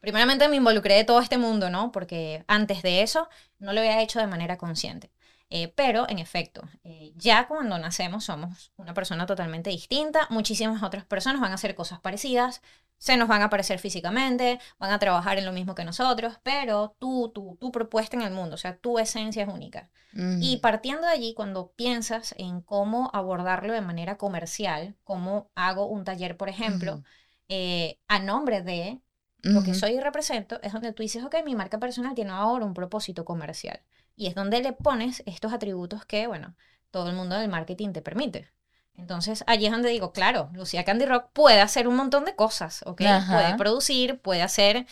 primeramente 0.02 0.50
me 0.50 0.58
involucré 0.58 0.96
de 0.96 1.06
todo 1.06 1.22
este 1.22 1.38
mundo, 1.38 1.70
¿no? 1.70 1.92
Porque 1.92 2.44
antes 2.48 2.82
de 2.82 3.02
eso 3.02 3.30
no 3.60 3.72
lo 3.72 3.80
había 3.80 4.02
hecho 4.02 4.20
de 4.20 4.28
manera 4.28 4.58
consciente. 4.58 5.12
Eh, 5.54 5.68
pero, 5.76 6.08
en 6.10 6.20
efecto, 6.20 6.64
eh, 6.84 7.12
ya 7.16 7.48
cuando 7.48 7.78
nacemos 7.78 8.24
somos 8.24 8.72
una 8.78 8.94
persona 8.94 9.26
totalmente 9.26 9.70
distinta, 9.70 10.28
muchísimas 10.30 10.82
otras 10.82 11.06
personas 11.06 11.42
van 11.42 11.52
a 11.52 11.56
hacer 11.56 11.76
cosas 11.76 12.00
parecidas, 12.00 12.62
se 12.98 13.18
nos 13.18 13.28
van 13.28 13.42
a 13.42 13.50
parecer 13.50 13.80
físicamente, 13.80 14.60
van 14.80 14.92
a 14.92 15.00
trabajar 15.00 15.38
en 15.38 15.46
lo 15.46 15.52
mismo 15.52 15.76
que 15.76 15.84
nosotros, 15.84 16.40
pero 16.44 16.96
tú, 17.00 17.32
tú, 17.34 17.58
tu 17.60 17.72
propuesta 17.72 18.16
en 18.16 18.22
el 18.22 18.32
mundo, 18.32 18.56
o 18.56 18.58
sea, 18.58 18.78
tu 18.78 18.98
esencia 19.00 19.44
es 19.44 19.50
única. 19.50 19.90
Y 20.14 20.58
partiendo 20.58 21.08
de 21.08 21.14
allí, 21.14 21.34
cuando 21.34 21.72
piensas 21.72 22.36
en 22.38 22.62
cómo 22.62 23.10
abordarlo 23.14 23.72
de 23.74 23.80
manera 23.80 24.18
comercial, 24.18 24.96
cómo 25.06 25.50
hago 25.56 25.88
un 25.88 26.04
taller, 26.04 26.36
por 26.36 26.50
ejemplo, 26.50 27.02
eh, 27.48 27.98
a 28.10 28.20
nombre 28.20 28.62
de 28.62 29.02
lo 29.42 29.64
que 29.64 29.74
soy 29.74 29.94
y 29.94 30.00
represento, 30.00 30.60
es 30.62 30.74
donde 30.74 30.94
tú 30.94 31.04
dices, 31.04 31.24
ok, 31.24 31.38
mi 31.46 31.56
marca 31.56 31.80
personal 31.80 32.14
tiene 32.14 32.32
ahora 32.32 32.66
un 32.66 32.74
propósito 32.74 33.26
comercial. 33.26 33.82
Y 34.16 34.28
es 34.28 34.36
donde 34.36 34.62
le 34.62 34.74
pones 34.74 35.24
estos 35.26 35.54
atributos 35.54 36.06
que, 36.06 36.28
bueno, 36.28 36.56
todo 36.92 37.10
el 37.10 37.16
mundo 37.16 37.38
del 37.38 37.50
marketing 37.50 37.92
te 37.92 38.02
permite. 38.02 38.52
Entonces, 38.96 39.44
allí 39.48 39.66
es 39.66 39.72
donde 39.72 39.90
digo, 39.90 40.12
claro, 40.12 40.50
Lucía 40.54 40.84
Candy 40.84 41.06
Rock 41.06 41.30
puede 41.34 41.62
hacer 41.62 41.88
un 41.88 41.96
montón 41.96 42.26
de 42.26 42.36
cosas, 42.36 42.84
¿ok? 42.86 43.02
Puede 43.30 43.56
producir, 43.58 44.20
puede 44.20 44.42
hacer, 44.42 44.86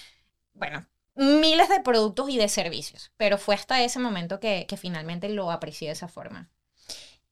bueno, 0.53 0.87
miles 1.15 1.69
de 1.69 1.81
productos 1.81 2.29
y 2.29 2.37
de 2.37 2.47
servicios, 2.47 3.11
pero 3.17 3.37
fue 3.37 3.55
hasta 3.55 3.83
ese 3.83 3.99
momento 3.99 4.39
que, 4.39 4.65
que 4.67 4.77
finalmente 4.77 5.29
lo 5.29 5.51
aprecié 5.51 5.89
de 5.89 5.93
esa 5.93 6.07
forma. 6.07 6.49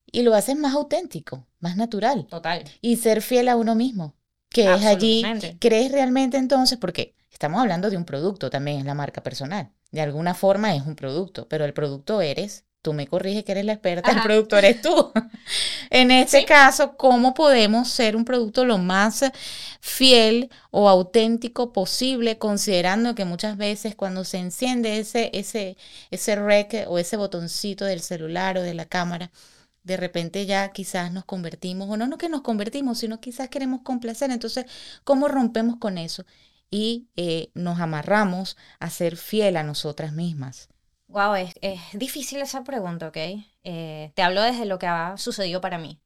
Y 0.06 0.22
lo 0.22 0.36
haces 0.36 0.56
más 0.58 0.74
auténtico, 0.74 1.48
más 1.60 1.78
natural. 1.78 2.28
Total. 2.28 2.64
Y 2.82 2.98
ser 2.98 3.22
fiel 3.22 3.50
a 3.50 3.56
uno 3.56 3.76
mismo, 3.76 4.16
que 4.50 4.74
es 4.74 4.86
allí, 4.86 5.24
crees 5.60 5.92
realmente 5.92 6.38
entonces, 6.38 6.78
porque 6.78 7.16
estamos 7.32 7.62
hablando 7.62 7.90
de 7.90 7.98
un 7.98 8.06
producto 8.06 8.50
también, 8.50 8.80
es 8.80 8.86
la 8.86 8.94
marca 8.94 9.22
personal. 9.22 9.72
De 9.92 10.02
alguna 10.02 10.34
forma 10.34 10.76
es 10.76 10.84
un 10.86 10.96
producto, 10.96 11.48
pero 11.48 11.66
el 11.66 11.74
producto 11.74 12.22
eres 12.22 12.66
tú 12.88 12.94
me 12.94 13.06
corriges 13.06 13.44
que 13.44 13.52
eres 13.52 13.66
la 13.66 13.74
experta, 13.74 14.12
el 14.12 14.22
producto 14.22 14.58
eres 14.58 14.82
tú. 14.82 15.12
en 15.90 16.10
este 16.10 16.46
caso, 16.46 16.96
¿cómo 16.96 17.34
podemos 17.34 17.90
ser 17.90 18.16
un 18.16 18.24
producto 18.24 18.64
lo 18.64 18.78
más 18.78 19.26
fiel 19.82 20.50
o 20.72 20.88
auténtico 20.88 21.74
posible, 21.74 22.38
considerando 22.38 23.14
que 23.14 23.26
muchas 23.26 23.58
veces 23.58 23.94
cuando 23.94 24.24
se 24.24 24.38
enciende 24.38 25.00
ese, 25.00 25.32
ese, 25.34 25.76
ese 26.12 26.36
rec 26.38 26.86
o 26.88 26.98
ese 26.98 27.18
botoncito 27.18 27.84
del 27.84 28.00
celular 28.00 28.58
o 28.58 28.62
de 28.62 28.74
la 28.74 28.86
cámara, 28.86 29.32
de 29.88 29.98
repente 29.98 30.46
ya 30.46 30.70
quizás 30.74 31.12
nos 31.14 31.24
convertimos, 31.24 31.90
o 31.90 31.96
no, 31.96 32.08
no 32.08 32.18
que 32.18 32.30
nos 32.30 32.42
convertimos, 32.42 33.00
sino 33.00 33.22
quizás 33.22 33.48
queremos 33.48 33.82
complacer. 33.82 34.30
Entonces, 34.32 34.66
¿cómo 35.06 35.30
rompemos 35.30 35.78
con 35.78 35.98
eso? 35.98 36.26
Y 36.70 37.08
eh, 37.16 37.50
nos 37.54 37.80
amarramos 37.80 38.58
a 38.80 38.90
ser 38.90 39.16
fiel 39.16 39.56
a 39.56 39.64
nosotras 39.64 40.12
mismas. 40.12 40.68
Wow, 41.08 41.36
es, 41.36 41.54
difícil 41.94 42.42
esa 42.42 42.66
pregunta, 42.66 43.08
¿ok? 43.08 43.18
Eh, 43.64 44.12
te 44.14 44.22
hablo 44.22 44.42
desde 44.42 44.66
lo 44.66 44.78
que 44.78 44.88
ha 44.88 45.16
sucedido 45.18 45.62
para 45.62 45.78
mí. 45.78 46.02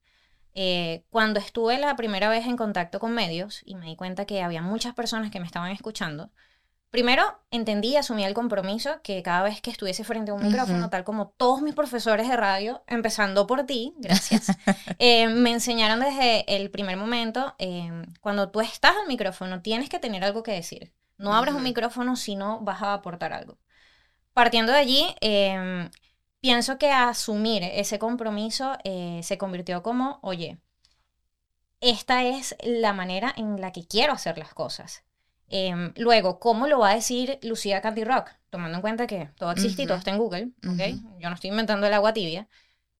Eh, 0.53 1.03
cuando 1.09 1.39
estuve 1.39 1.79
la 1.79 1.95
primera 1.95 2.29
vez 2.29 2.45
en 2.45 2.57
contacto 2.57 2.99
con 2.99 3.13
medios 3.13 3.61
y 3.65 3.73
me 3.73 3.87
di 3.87 3.95
cuenta 3.95 4.25
que 4.25 4.43
había 4.43 4.61
muchas 4.61 4.93
personas 4.93 5.31
que 5.31 5.39
me 5.39 5.47
estaban 5.47 5.71
escuchando, 5.71 6.31
primero 6.91 7.39
entendí 7.49 7.89
y 7.89 7.95
asumí 7.95 8.23
el 8.25 8.33
compromiso 8.33 9.01
que 9.01 9.23
cada 9.23 9.41
vez 9.43 9.61
que 9.61 9.71
estuviese 9.71 10.03
frente 10.03 10.31
a 10.31 10.33
un 10.33 10.45
micrófono, 10.45 10.89
tal 10.89 11.03
como 11.03 11.29
todos 11.29 11.61
mis 11.61 11.73
profesores 11.73 12.27
de 12.27 12.35
radio, 12.35 12.83
empezando 12.85 13.47
por 13.47 13.65
ti, 13.65 13.95
gracias, 13.97 14.47
eh, 14.99 15.27
me 15.29 15.51
enseñaron 15.51 16.01
desde 16.01 16.43
el 16.55 16.69
primer 16.69 16.97
momento, 16.97 17.55
cuando 18.19 18.49
tú 18.51 18.59
estás 18.61 18.95
al 18.97 19.07
micrófono, 19.07 19.61
tienes 19.61 19.89
que 19.89 19.99
tener 19.99 20.23
algo 20.23 20.43
que 20.43 20.51
decir. 20.51 20.93
No 21.17 21.33
abras 21.33 21.55
un 21.55 21.63
micrófono 21.63 22.15
si 22.15 22.35
no 22.35 22.59
vas 22.61 22.81
a 22.81 22.93
aportar 22.93 23.31
algo. 23.31 23.57
Partiendo 24.33 24.71
de 24.71 24.79
allí, 24.79 25.15
em, 25.21 25.89
pienso 26.39 26.77
que 26.77 26.91
asumir 26.91 27.63
ese 27.63 27.99
compromiso 27.99 28.77
eh, 28.83 29.21
se 29.23 29.37
convirtió 29.37 29.83
como, 29.83 30.19
oye, 30.23 30.59
esta 31.79 32.23
es 32.23 32.55
la 32.63 32.93
manera 32.93 33.33
en 33.37 33.61
la 33.61 33.71
que 33.71 33.87
quiero 33.87 34.13
hacer 34.13 34.37
las 34.37 34.53
cosas. 34.53 35.03
Em, 35.53 35.93
luego, 35.97 36.39
¿cómo 36.39 36.65
lo 36.65 36.79
va 36.79 36.91
a 36.91 36.95
decir 36.95 37.37
Lucía 37.41 37.81
Candy 37.81 38.05
Rock? 38.05 38.29
Tomando 38.49 38.77
en 38.77 38.81
cuenta 38.81 39.05
que 39.05 39.29
todo 39.37 39.51
existe 39.51 39.83
y 39.83 39.85
todo 39.85 39.97
está 39.97 40.11
en 40.11 40.17
Google, 40.17 40.51
¿ok? 40.65 40.79
Yo 41.19 41.29
no 41.29 41.35
estoy 41.35 41.49
inventando 41.49 41.85
el 41.87 41.93
agua 41.93 42.13
tibia. 42.13 42.47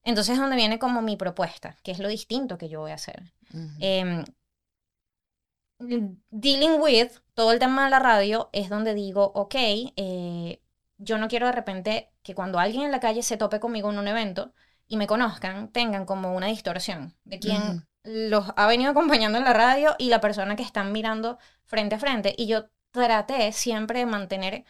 Entonces 0.04 0.34
es 0.34 0.40
donde 0.40 0.56
viene 0.56 0.78
como 0.78 1.00
mi 1.00 1.16
propuesta, 1.16 1.76
que 1.82 1.92
es 1.92 1.98
lo 1.98 2.08
distinto 2.08 2.58
que 2.58 2.68
yo 2.68 2.80
voy 2.80 2.90
a 2.90 2.96
hacer. 2.96 3.32
Em, 3.80 4.24
dealing 6.30 6.78
with 6.78 7.10
todo 7.34 7.52
el 7.52 7.58
tema 7.58 7.84
de 7.84 7.90
la 7.90 7.98
radio 7.98 8.50
es 8.52 8.68
donde 8.68 8.94
digo, 8.94 9.32
ok, 9.34 9.54
eh, 9.54 10.60
yo 10.98 11.16
no 11.18 11.28
quiero 11.28 11.46
de 11.46 11.52
repente 11.52 12.12
que 12.22 12.34
cuando 12.34 12.58
alguien 12.58 12.84
en 12.84 12.92
la 12.92 13.00
calle 13.00 13.22
se 13.22 13.38
tope 13.38 13.60
conmigo 13.60 13.90
en 13.90 13.98
un 13.98 14.08
evento 14.08 14.52
y 14.86 14.96
me 14.98 15.06
conozcan, 15.06 15.72
tengan 15.72 16.04
como 16.04 16.34
una 16.36 16.48
distorsión 16.48 17.16
de 17.24 17.38
quién 17.38 17.86
los 18.04 18.46
ha 18.56 18.66
venido 18.66 18.90
acompañando 18.90 19.38
en 19.38 19.44
la 19.44 19.52
radio 19.52 19.94
y 19.98 20.08
la 20.08 20.20
persona 20.20 20.56
que 20.56 20.62
están 20.62 20.92
mirando 20.92 21.38
frente 21.64 21.94
a 21.94 21.98
frente. 21.98 22.34
Y 22.36 22.46
yo 22.46 22.66
traté 22.90 23.52
siempre 23.52 24.00
de 24.00 24.06
mantener 24.06 24.64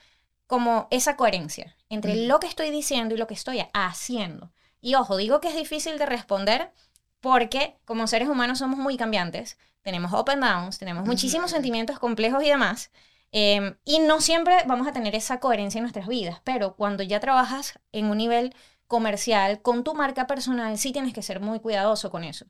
como 0.47 0.87
esa 0.91 1.17
coherencia 1.17 1.77
entre 1.89 2.27
lo 2.27 2.39
que 2.41 2.47
estoy 2.47 2.71
diciendo 2.71 3.15
y 3.15 3.19
lo 3.19 3.27
que 3.27 3.35
estoy 3.35 3.65
haciendo. 3.73 4.53
Y 4.81 4.97
ojo, 4.97 5.17
digo 5.17 5.41
que 5.41 5.49
es 5.49 5.55
difícil 5.55 5.99
de 5.99 6.07
responder 6.07 6.73
porque 7.21 7.79
como 7.85 8.07
seres 8.07 8.29
humanos 8.29 8.59
somos 8.59 8.79
muy 8.79 8.97
cambiantes, 8.97 9.57
tenemos 9.83 10.13
up 10.13 10.29
and 10.29 10.45
downs, 10.45 10.79
tenemos 10.79 11.07
muchísimos 11.07 11.51
sentimientos 11.51 11.99
complejos 11.99 12.43
y 12.43 12.49
demás. 12.49 12.91
Em, 13.31 13.77
y 13.85 14.01
no 14.01 14.21
siempre 14.21 14.57
vamos 14.67 14.87
a 14.87 14.93
tener 14.93 15.15
esa 15.15 15.41
coherencia 15.41 15.79
en 15.79 15.85
nuestras 15.85 16.07
vidas, 16.07 16.41
pero 16.45 16.75
cuando 16.77 17.03
ya 17.03 17.19
trabajas 17.19 17.79
en 17.93 18.07
un 18.07 18.19
nivel 18.19 18.55
comercial 18.87 19.63
con 19.63 19.85
tu 19.85 19.95
marca 19.95 20.27
personal, 20.27 20.77
sí 20.77 20.93
tienes 20.93 21.15
que 21.15 21.23
ser 21.23 21.41
muy 21.41 21.61
cuidadoso 21.61 22.11
con 22.11 22.25
eso, 22.25 22.45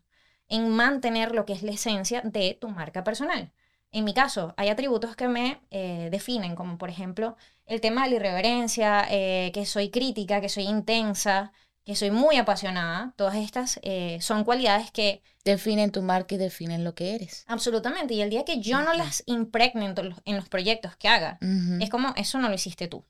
en 0.53 0.69
mantener 0.69 1.35
lo 1.35 1.47
que 1.47 1.55
es 1.55 1.63
la 1.63 1.73
esencia 1.73 2.21
de 2.21 2.59
tu 2.61 2.69
marca 2.69 3.03
personal. 3.03 3.51
En 3.91 4.05
mi 4.05 4.13
caso, 4.13 4.53
hay 4.59 4.69
atributos 4.69 5.17
que 5.17 5.27
me 5.27 5.63
eh, 5.71 6.09
definen, 6.13 6.55
como 6.55 6.77
por 6.77 6.91
ejemplo 6.91 7.37
el 7.65 7.81
tema 7.81 8.05
de 8.05 8.11
la 8.11 8.17
irreverencia, 8.17 9.07
eh, 9.11 9.51
que 9.55 9.65
soy 9.65 9.91
crítica, 9.91 10.43
que 10.43 10.51
soy 10.51 10.65
intensa, 10.65 11.53
que 11.87 11.97
soy 11.97 12.11
muy 12.11 12.37
apasionada. 12.37 13.15
Todas 13.17 13.37
estas 13.37 13.81
eh, 13.83 14.19
son 14.21 14.45
cualidades 14.45 14.91
que 14.91 15.23
definen 15.43 15.91
tu 15.91 16.03
marca 16.03 16.35
y 16.35 16.39
definen 16.39 16.85
lo 16.85 16.95
que 16.95 17.15
eres. 17.15 17.45
Absolutamente. 17.49 18.13
Y 18.13 18.21
el 18.21 18.29
día 18.29 18.45
que 18.45 18.61
yo 18.61 18.83
no 18.83 18.93
las 18.93 19.23
impregne 19.25 19.95
en, 20.25 20.37
los 20.37 20.49
proyectos 20.51 20.97
que 20.97 21.09
haga, 21.09 21.39
es 21.81 21.89
como, 21.89 22.13
eso 22.17 22.39
no 22.39 22.51
lo 22.51 22.55
hiciste 22.55 22.89
tú. 22.89 23.07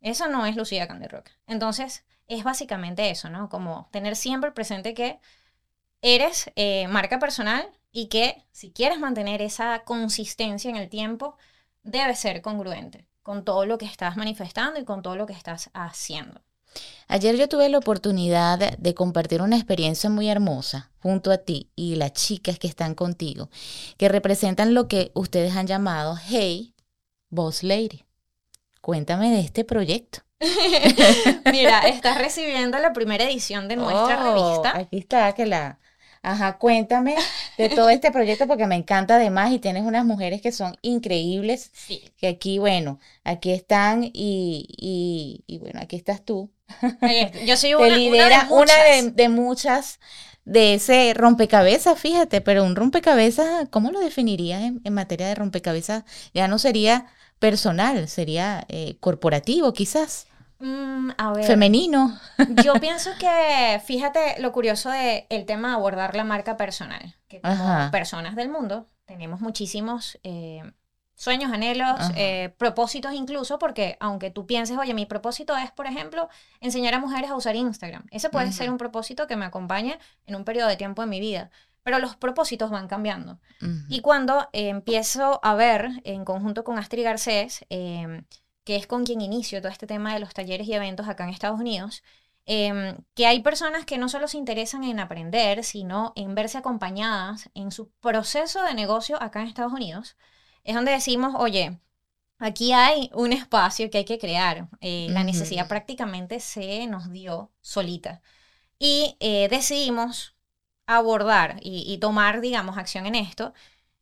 Eso 0.00 0.28
no 0.28 0.46
es 0.46 0.56
Lucía 0.56 0.88
Candy 0.88 1.08
Rock. 1.08 1.28
Entonces, 1.46 2.04
es 2.26 2.42
básicamente 2.42 3.10
eso, 3.10 3.28
¿no? 3.28 3.50
Como 3.50 3.88
tener 3.92 4.16
siempre 4.16 4.50
presente 4.52 4.94
que 4.94 5.20
eres 6.14 6.52
eh, 6.54 6.86
marca 6.88 7.18
personal 7.18 7.68
y 7.90 8.06
que 8.06 8.44
si 8.52 8.70
quieres 8.70 9.00
mantener 9.00 9.42
esa 9.42 9.82
consistencia 9.84 10.70
en 10.70 10.76
el 10.76 10.88
tiempo, 10.88 11.36
debe 11.82 12.14
ser 12.14 12.42
congruente 12.42 13.08
con 13.22 13.44
todo 13.44 13.66
lo 13.66 13.76
que 13.76 13.86
estás 13.86 14.16
manifestando 14.16 14.78
y 14.78 14.84
con 14.84 15.02
todo 15.02 15.16
lo 15.16 15.26
que 15.26 15.32
estás 15.32 15.68
haciendo. 15.74 16.40
Ayer 17.08 17.36
yo 17.36 17.48
tuve 17.48 17.68
la 17.68 17.78
oportunidad 17.78 18.76
de 18.78 18.94
compartir 18.94 19.42
una 19.42 19.56
experiencia 19.56 20.08
muy 20.08 20.28
hermosa 20.28 20.92
junto 21.00 21.32
a 21.32 21.38
ti 21.38 21.70
y 21.74 21.96
las 21.96 22.12
chicas 22.12 22.58
que 22.58 22.68
están 22.68 22.94
contigo, 22.94 23.48
que 23.96 24.08
representan 24.08 24.74
lo 24.74 24.86
que 24.86 25.10
ustedes 25.14 25.56
han 25.56 25.66
llamado 25.66 26.16
Hey 26.28 26.74
Boss 27.30 27.64
Lady. 27.64 28.04
Cuéntame 28.80 29.30
de 29.30 29.40
este 29.40 29.64
proyecto. 29.64 30.20
Mira, 31.50 31.80
estás 31.80 32.18
recibiendo 32.18 32.78
la 32.78 32.92
primera 32.92 33.24
edición 33.24 33.66
de 33.66 33.76
nuestra 33.76 34.20
oh, 34.20 34.34
revista. 34.34 34.78
Aquí 34.78 34.98
está, 34.98 35.32
que 35.32 35.46
la, 35.46 35.78
Ajá, 36.26 36.58
cuéntame 36.58 37.14
de 37.56 37.68
todo 37.68 37.88
este 37.88 38.10
proyecto 38.10 38.48
porque 38.48 38.66
me 38.66 38.74
encanta 38.74 39.14
además 39.14 39.52
y 39.52 39.60
tienes 39.60 39.84
unas 39.84 40.04
mujeres 40.04 40.42
que 40.42 40.50
son 40.50 40.76
increíbles. 40.82 41.70
Sí. 41.72 42.02
Que 42.16 42.26
aquí, 42.26 42.58
bueno, 42.58 42.98
aquí 43.22 43.52
están 43.52 44.02
y, 44.02 45.44
y, 45.46 45.58
bueno, 45.58 45.78
aquí 45.80 45.94
estás 45.94 46.24
tú. 46.24 46.50
Yo 47.46 47.56
soy 47.56 47.74
una, 47.74 47.96
lidera, 47.96 48.48
una, 48.50 48.72
de, 49.14 49.28
muchas. 49.28 50.00
de 50.44 50.74
ese 50.74 51.14
rompecabezas, 51.14 51.96
fíjate, 51.96 52.40
pero 52.40 52.64
un 52.64 52.74
rompecabezas, 52.74 53.68
¿cómo 53.70 53.92
lo 53.92 54.00
definirías 54.00 54.62
en, 54.62 54.92
materia 54.92 55.28
de 55.28 55.36
rompecabezas? 55.36 56.02
Ya 56.34 56.48
no 56.48 56.58
sería 56.58 57.06
personal, 57.38 58.08
sería 58.08 58.66
eh, 58.68 58.96
corporativo 58.98 59.72
quizás. 59.72 60.26
Mm, 60.58 61.10
Femenino. 61.46 62.18
Yo 62.64 62.74
pienso 62.74 63.10
que, 63.20 63.80
fíjate 63.84 64.40
lo 64.40 64.52
curioso 64.52 64.90
de 64.90 65.26
el 65.28 65.44
tema 65.46 65.68
de 65.68 65.74
abordar 65.74 66.16
la 66.16 66.24
marca 66.24 66.56
personal, 66.56 67.16
que 67.28 67.40
como 67.40 67.90
personas 67.90 68.36
del 68.36 68.48
mundo 68.48 68.86
tenemos 69.04 69.40
muchísimos 69.40 70.18
eh, 70.24 70.62
sueños, 71.14 71.52
anhelos, 71.52 71.98
eh, 72.16 72.54
propósitos 72.58 73.14
incluso, 73.14 73.58
porque 73.58 73.96
aunque 74.00 74.30
tú 74.30 74.46
pienses, 74.46 74.76
oye, 74.78 74.94
mi 74.94 75.06
propósito 75.06 75.56
es, 75.56 75.70
por 75.70 75.86
ejemplo, 75.86 76.28
enseñar 76.60 76.94
a 76.94 77.00
mujeres 77.00 77.30
a 77.30 77.36
usar 77.36 77.56
Instagram. 77.56 78.04
Ese 78.10 78.30
puede 78.30 78.52
ser 78.52 78.70
un 78.70 78.78
propósito 78.78 79.26
que 79.26 79.36
me 79.36 79.44
acompañe 79.44 79.98
en 80.26 80.36
un 80.36 80.44
periodo 80.44 80.68
de 80.68 80.76
tiempo 80.76 81.02
de 81.02 81.08
mi 81.08 81.20
vida. 81.20 81.50
pero 81.82 82.00
los 82.00 82.16
propósitos 82.16 82.68
van 82.68 82.88
cambiando. 82.88 83.38
Y 83.88 84.00
cuando 84.00 84.48
eh, 84.52 84.70
empiezo 84.70 85.38
a 85.44 85.54
ver, 85.54 85.88
en 86.02 86.24
conjunto 86.24 86.64
con 86.64 86.80
Astrid 86.80 87.04
Garcés, 87.04 87.64
em, 87.70 88.24
que 88.66 88.76
es 88.76 88.88
con 88.88 89.06
quien 89.06 89.20
inicio 89.20 89.60
todo 89.62 89.70
este 89.70 89.86
tema 89.86 90.12
de 90.12 90.20
los 90.20 90.34
talleres 90.34 90.66
y 90.66 90.74
eventos 90.74 91.08
acá 91.08 91.24
en 91.24 91.30
Estados 91.30 91.60
Unidos, 91.60 92.02
em, 92.46 92.98
que 93.14 93.26
hay 93.26 93.40
personas 93.40 93.86
que 93.86 93.96
no 93.96 94.08
solo 94.08 94.28
se 94.28 94.38
interesan 94.38 94.84
en 94.84 94.98
aprender, 95.00 95.64
sino 95.64 96.12
en 96.16 96.34
verse 96.34 96.58
acompañadas 96.58 97.48
en 97.54 97.70
su 97.70 97.90
proceso 98.00 98.62
de 98.64 98.74
negocio 98.74 99.22
acá 99.22 99.40
en 99.40 99.48
Estados 99.48 99.72
Unidos, 99.72 100.16
es 100.64 100.74
donde 100.74 100.90
decimos, 100.92 101.34
oye, 101.38 101.78
aquí 102.38 102.72
hay 102.72 103.10
un 103.14 103.32
espacio 103.32 103.88
que 103.90 103.98
hay 103.98 104.04
que 104.04 104.18
crear. 104.18 104.68
Eh, 104.80 105.06
la 105.10 105.24
necesidad 105.24 105.68
prácticamente 105.68 106.40
se 106.40 106.86
nos 106.88 107.10
dio 107.10 107.52
solita. 107.60 108.20
Y 108.78 109.16
eh, 109.20 109.48
decidimos 109.48 110.36
abordar 110.86 111.58
y, 111.62 111.98
tomar, 111.98 112.40
digamos, 112.40 112.78
acción 112.78 113.06
en 113.06 113.14
esto 113.16 113.54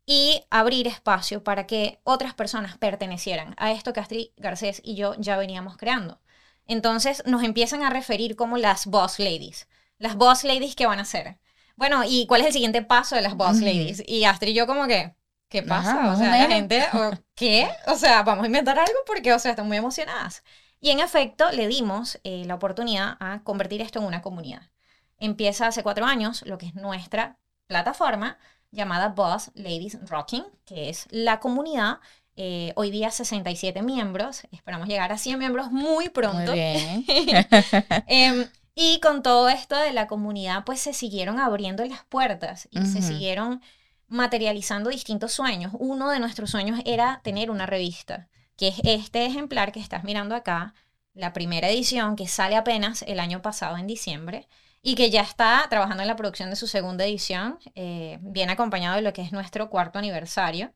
y 0.06 0.44
abrir 0.50 0.86
espacio 0.86 1.42
para 1.42 1.66
que 1.66 2.00
otras 2.04 2.34
personas 2.34 2.76
pertenecieran 2.78 3.54
a 3.58 3.72
esto 3.72 3.92
que 3.92 4.00
Astrid 4.00 4.28
Garcés 4.36 4.80
y 4.84 4.96
yo 4.96 5.14
ya 5.18 5.36
veníamos 5.36 5.76
creando. 5.76 6.20
Entonces 6.66 7.22
nos 7.26 7.42
empiezan 7.42 7.82
a 7.82 7.90
referir 7.90 8.36
como 8.36 8.58
las 8.58 8.86
boss 8.86 9.18
ladies. 9.18 9.68
Las 9.98 10.16
boss 10.16 10.44
ladies, 10.44 10.74
¿qué 10.74 10.86
van 10.86 10.98
a 10.98 11.02
hacer? 11.02 11.38
Bueno, 11.76 12.02
¿y 12.06 12.26
cuál 12.26 12.42
es 12.42 12.48
el 12.48 12.52
siguiente 12.52 12.82
paso 12.82 13.16
de 13.16 13.22
las 13.22 13.34
boss 13.34 13.60
ladies? 13.60 14.02
Y 14.06 14.24
Astrid 14.24 14.52
y 14.52 14.54
yo 14.54 14.66
como 14.66 14.86
que, 14.86 15.14
¿qué 15.48 15.62
pasa? 15.62 16.12
o 16.12 16.16
sea, 16.16 16.30
la 16.30 16.46
gente, 16.46 16.84
¿qué? 17.34 17.68
O 17.86 17.96
sea, 17.96 18.22
vamos 18.22 18.44
a 18.44 18.46
inventar 18.46 18.78
algo 18.78 18.98
porque, 19.06 19.32
o 19.32 19.38
sea, 19.38 19.52
están 19.52 19.66
muy 19.66 19.76
emocionadas. 19.76 20.44
Y 20.80 20.90
en 20.90 21.00
efecto, 21.00 21.50
le 21.52 21.66
dimos 21.66 22.20
eh, 22.24 22.44
la 22.46 22.54
oportunidad 22.54 23.16
a 23.20 23.42
convertir 23.42 23.80
esto 23.80 23.98
en 23.98 24.04
una 24.04 24.22
comunidad 24.22 24.70
empieza 25.18 25.66
hace 25.66 25.82
cuatro 25.82 26.04
años 26.04 26.42
lo 26.46 26.58
que 26.58 26.66
es 26.66 26.74
nuestra 26.74 27.38
plataforma 27.66 28.38
llamada 28.74 29.08
Boss 29.08 29.50
Ladies 29.54 29.98
Rocking, 30.08 30.44
que 30.64 30.90
es 30.90 31.06
la 31.10 31.40
comunidad. 31.40 31.98
Eh, 32.36 32.72
hoy 32.74 32.90
día 32.90 33.10
67 33.10 33.80
miembros, 33.82 34.42
esperamos 34.50 34.88
llegar 34.88 35.12
a 35.12 35.18
100 35.18 35.38
miembros 35.38 35.70
muy 35.70 36.08
pronto. 36.08 36.52
Em, 38.06 38.48
y 38.74 38.98
con 39.00 39.22
todo 39.22 39.48
esto 39.48 39.76
de 39.76 39.92
la 39.92 40.08
comunidad, 40.08 40.64
pues 40.64 40.80
se 40.80 40.92
siguieron 40.92 41.38
abriendo 41.38 41.84
las 41.84 42.04
puertas 42.04 42.68
y 42.72 42.84
se 42.86 43.02
siguieron 43.02 43.62
materializando 44.08 44.90
distintos 44.90 45.32
sueños. 45.32 45.72
Uno 45.78 46.10
de 46.10 46.18
nuestros 46.18 46.50
sueños 46.50 46.80
era 46.84 47.20
tener 47.22 47.50
una 47.50 47.66
revista, 47.66 48.28
que 48.56 48.68
es 48.68 48.76
este 48.82 49.24
ejemplar 49.26 49.70
que 49.70 49.80
estás 49.80 50.02
mirando 50.02 50.34
acá, 50.34 50.74
la 51.14 51.32
primera 51.32 51.68
edición 51.68 52.16
que 52.16 52.26
sale 52.26 52.56
apenas 52.56 53.02
el 53.02 53.20
año 53.20 53.42
pasado 53.42 53.76
en 53.76 53.86
diciembre 53.86 54.48
y 54.86 54.96
que 54.96 55.08
ya 55.10 55.22
está 55.22 55.66
trabajando 55.70 56.02
en 56.02 56.08
la 56.08 56.14
producción 56.14 56.50
de 56.50 56.56
su 56.56 56.66
segunda 56.66 57.06
edición, 57.06 57.58
eh, 57.74 58.18
bien 58.20 58.50
acompañado 58.50 58.96
de 58.96 59.02
lo 59.02 59.14
que 59.14 59.22
es 59.22 59.32
nuestro 59.32 59.70
cuarto 59.70 59.98
aniversario. 59.98 60.74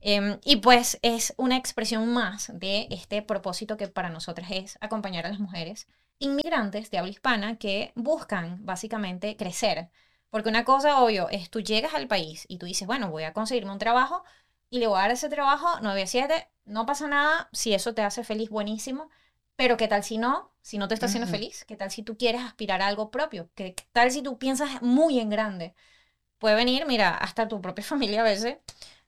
Em, 0.00 0.38
y 0.44 0.56
pues 0.56 1.00
es 1.02 1.34
una 1.38 1.56
expresión 1.56 2.06
más 2.12 2.52
de 2.54 2.86
este 2.90 3.20
propósito 3.20 3.76
que 3.76 3.88
para 3.88 4.10
nosotras 4.10 4.48
es 4.52 4.78
acompañar 4.80 5.26
a 5.26 5.30
las 5.30 5.40
mujeres 5.40 5.88
inmigrantes 6.20 6.88
de 6.92 6.98
habla 6.98 7.10
hispana 7.10 7.58
que 7.58 7.92
buscan 7.96 8.64
básicamente 8.64 9.36
crecer. 9.36 9.90
Porque 10.30 10.48
una 10.48 10.64
cosa, 10.64 11.02
obvio, 11.02 11.28
es 11.30 11.50
tú 11.50 11.60
llegas 11.60 11.94
al 11.94 12.06
país 12.06 12.44
y 12.48 12.58
tú 12.58 12.66
dices, 12.66 12.86
bueno, 12.86 13.10
voy 13.10 13.24
a 13.24 13.32
conseguirme 13.32 13.72
un 13.72 13.78
trabajo 13.78 14.22
y 14.70 14.78
le 14.78 14.86
voy 14.86 14.98
a 14.98 15.02
dar 15.02 15.10
ese 15.10 15.28
trabajo 15.28 15.66
9 15.82 16.02
a 16.02 16.06
7, 16.06 16.48
no 16.64 16.86
pasa 16.86 17.08
nada, 17.08 17.48
si 17.52 17.74
eso 17.74 17.92
te 17.92 18.02
hace 18.02 18.22
feliz, 18.22 18.50
buenísimo, 18.50 19.10
pero 19.58 19.76
¿qué 19.76 19.88
tal 19.88 20.04
si 20.04 20.18
no? 20.18 20.52
Si 20.62 20.78
no 20.78 20.86
te 20.86 20.94
está 20.94 21.06
haciendo 21.06 21.28
feliz, 21.28 21.64
¿qué 21.64 21.74
tal 21.76 21.90
si 21.90 22.04
tú 22.04 22.16
quieres 22.16 22.42
aspirar 22.42 22.80
a 22.80 22.86
algo 22.86 23.10
propio? 23.10 23.50
¿Qué 23.56 23.74
tal 23.90 24.12
si 24.12 24.22
tú 24.22 24.38
piensas 24.38 24.82
muy 24.82 25.18
en 25.18 25.30
grande? 25.30 25.74
Puede 26.38 26.54
venir, 26.54 26.86
mira, 26.86 27.16
hasta 27.16 27.48
tu 27.48 27.60
propia 27.60 27.84
familia 27.92 28.20
a 28.20 28.24
veces. 28.24 28.58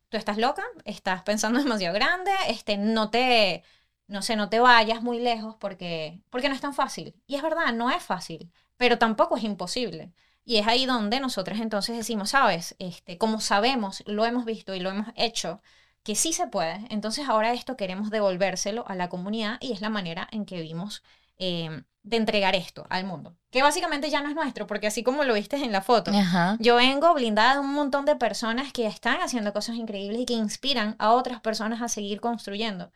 Tú 0.08 0.16
estás 0.16 0.38
loca, 0.38 0.64
estás 0.84 1.22
pensando 1.22 1.60
demasiado 1.60 1.94
grande, 1.94 2.32
este, 2.48 2.78
no 2.78 3.10
te, 3.10 3.62
no 4.08 4.22
sé, 4.22 4.34
no 4.34 4.48
te 4.48 4.58
vayas 4.58 5.02
muy 5.02 5.20
lejos 5.20 5.54
porque, 5.60 6.20
porque 6.30 6.48
no 6.48 6.56
es 6.56 6.60
tan 6.60 6.74
fácil. 6.74 7.14
Y 7.28 7.36
es 7.36 7.42
verdad, 7.42 7.72
no 7.72 7.88
es 7.90 8.02
fácil, 8.02 8.50
pero 8.76 8.98
tampoco 8.98 9.36
es 9.36 9.44
imposible. 9.44 10.12
Y 10.44 10.56
es 10.56 10.66
ahí 10.66 10.84
donde 10.84 11.20
nosotros 11.20 11.60
entonces 11.60 11.96
decimos, 11.96 12.30
sabes, 12.30 12.74
este, 12.80 13.18
como 13.18 13.40
sabemos, 13.40 14.02
lo 14.06 14.24
hemos 14.26 14.44
visto 14.46 14.74
y 14.74 14.80
lo 14.80 14.90
hemos 14.90 15.06
hecho, 15.14 15.62
que 16.02 16.14
sí 16.14 16.32
se 16.32 16.46
puede. 16.46 16.86
Entonces 16.90 17.28
ahora 17.28 17.52
esto 17.52 17.76
queremos 17.76 18.10
devolvérselo 18.10 18.86
a 18.88 18.94
la 18.94 19.08
comunidad 19.08 19.58
y 19.60 19.72
es 19.72 19.80
la 19.80 19.90
manera 19.90 20.28
en 20.32 20.46
que 20.46 20.60
vimos 20.60 21.02
em, 21.38 21.84
de 22.02 22.16
entregar 22.16 22.54
esto 22.54 22.86
al 22.90 23.04
mundo. 23.04 23.36
Que 23.50 23.62
básicamente 23.62 24.10
ya 24.10 24.22
no 24.22 24.28
es 24.28 24.34
nuestro, 24.34 24.66
porque 24.66 24.86
así 24.86 25.02
como 25.02 25.24
lo 25.24 25.34
viste 25.34 25.56
en 25.56 25.72
la 25.72 25.82
foto, 25.82 26.12
yo 26.58 26.76
vengo 26.76 27.12
blindada 27.14 27.54
de 27.54 27.60
un 27.60 27.74
montón 27.74 28.04
de 28.04 28.16
personas 28.16 28.72
que 28.72 28.86
están 28.86 29.20
haciendo 29.20 29.52
cosas 29.52 29.76
increíbles 29.76 30.20
y 30.20 30.26
que 30.26 30.34
inspiran 30.34 30.96
a 30.98 31.12
otras 31.12 31.40
personas 31.40 31.82
a 31.82 31.88
seguir 31.88 32.20
construyendo. 32.20 32.92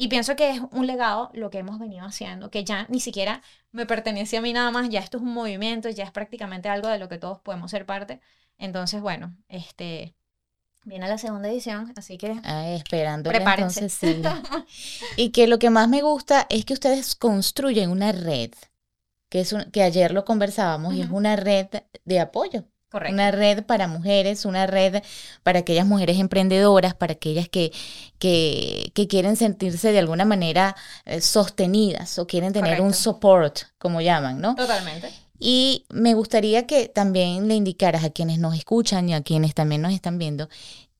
Y 0.00 0.06
pienso 0.08 0.36
que 0.36 0.50
es 0.50 0.60
un 0.70 0.86
legado 0.86 1.30
lo 1.34 1.50
que 1.50 1.58
hemos 1.58 1.78
venido 1.80 2.06
haciendo, 2.06 2.50
que 2.50 2.64
ya 2.64 2.86
ni 2.88 3.00
siquiera 3.00 3.42
me 3.72 3.84
pertenece 3.84 4.36
a 4.36 4.40
mí 4.40 4.52
nada 4.52 4.70
más, 4.70 4.88
ya 4.88 5.00
esto 5.00 5.16
es 5.18 5.24
un 5.24 5.34
movimiento, 5.34 5.88
ya 5.90 6.04
es 6.04 6.12
prácticamente 6.12 6.68
algo 6.68 6.86
de 6.88 6.98
lo 6.98 7.08
que 7.08 7.18
todos 7.18 7.40
podemos 7.40 7.72
ser 7.72 7.84
parte. 7.84 8.20
Entonces, 8.58 9.00
bueno, 9.00 9.36
este, 9.48 10.14
Viene 10.84 11.08
la 11.08 11.18
segunda 11.18 11.48
edición, 11.48 11.92
así 11.96 12.16
que 12.16 12.40
ah, 12.44 12.68
esperando 12.70 13.30
entonces 13.30 13.92
sí. 13.92 14.22
y 15.16 15.30
que 15.30 15.46
lo 15.46 15.58
que 15.58 15.70
más 15.70 15.88
me 15.88 16.02
gusta 16.02 16.46
es 16.48 16.64
que 16.64 16.72
ustedes 16.72 17.14
construyen 17.14 17.90
una 17.90 18.12
red, 18.12 18.52
que 19.28 19.40
es 19.40 19.54
que 19.72 19.82
ayer 19.82 20.12
lo 20.12 20.24
conversábamos 20.24 20.94
y 20.94 21.02
es 21.02 21.10
una 21.10 21.36
red 21.36 21.66
de 22.04 22.20
apoyo. 22.20 22.64
Correcto. 22.90 23.12
Una 23.12 23.30
red 23.30 23.64
para 23.64 23.86
mujeres, 23.86 24.46
una 24.46 24.66
red 24.66 25.02
para 25.42 25.58
aquellas 25.58 25.84
mujeres 25.84 26.18
emprendedoras, 26.18 26.94
para 26.94 27.12
aquellas 27.12 27.46
que, 27.46 27.70
que, 28.18 28.90
que 28.94 29.06
quieren 29.06 29.36
sentirse 29.36 29.92
de 29.92 29.98
alguna 29.98 30.24
manera 30.24 30.74
eh, 31.04 31.20
sostenidas 31.20 32.18
o 32.18 32.26
quieren 32.26 32.54
tener 32.54 32.80
un 32.80 32.94
support, 32.94 33.58
como 33.76 34.00
llaman, 34.00 34.40
¿no? 34.40 34.54
Totalmente. 34.54 35.12
Y 35.38 35.86
me 35.90 36.14
gustaría 36.14 36.66
que 36.66 36.88
también 36.88 37.48
le 37.48 37.54
indicaras 37.54 38.04
a 38.04 38.10
quienes 38.10 38.38
nos 38.38 38.56
escuchan 38.56 39.08
y 39.08 39.14
a 39.14 39.22
quienes 39.22 39.54
también 39.54 39.82
nos 39.82 39.92
están 39.92 40.18
viendo 40.18 40.48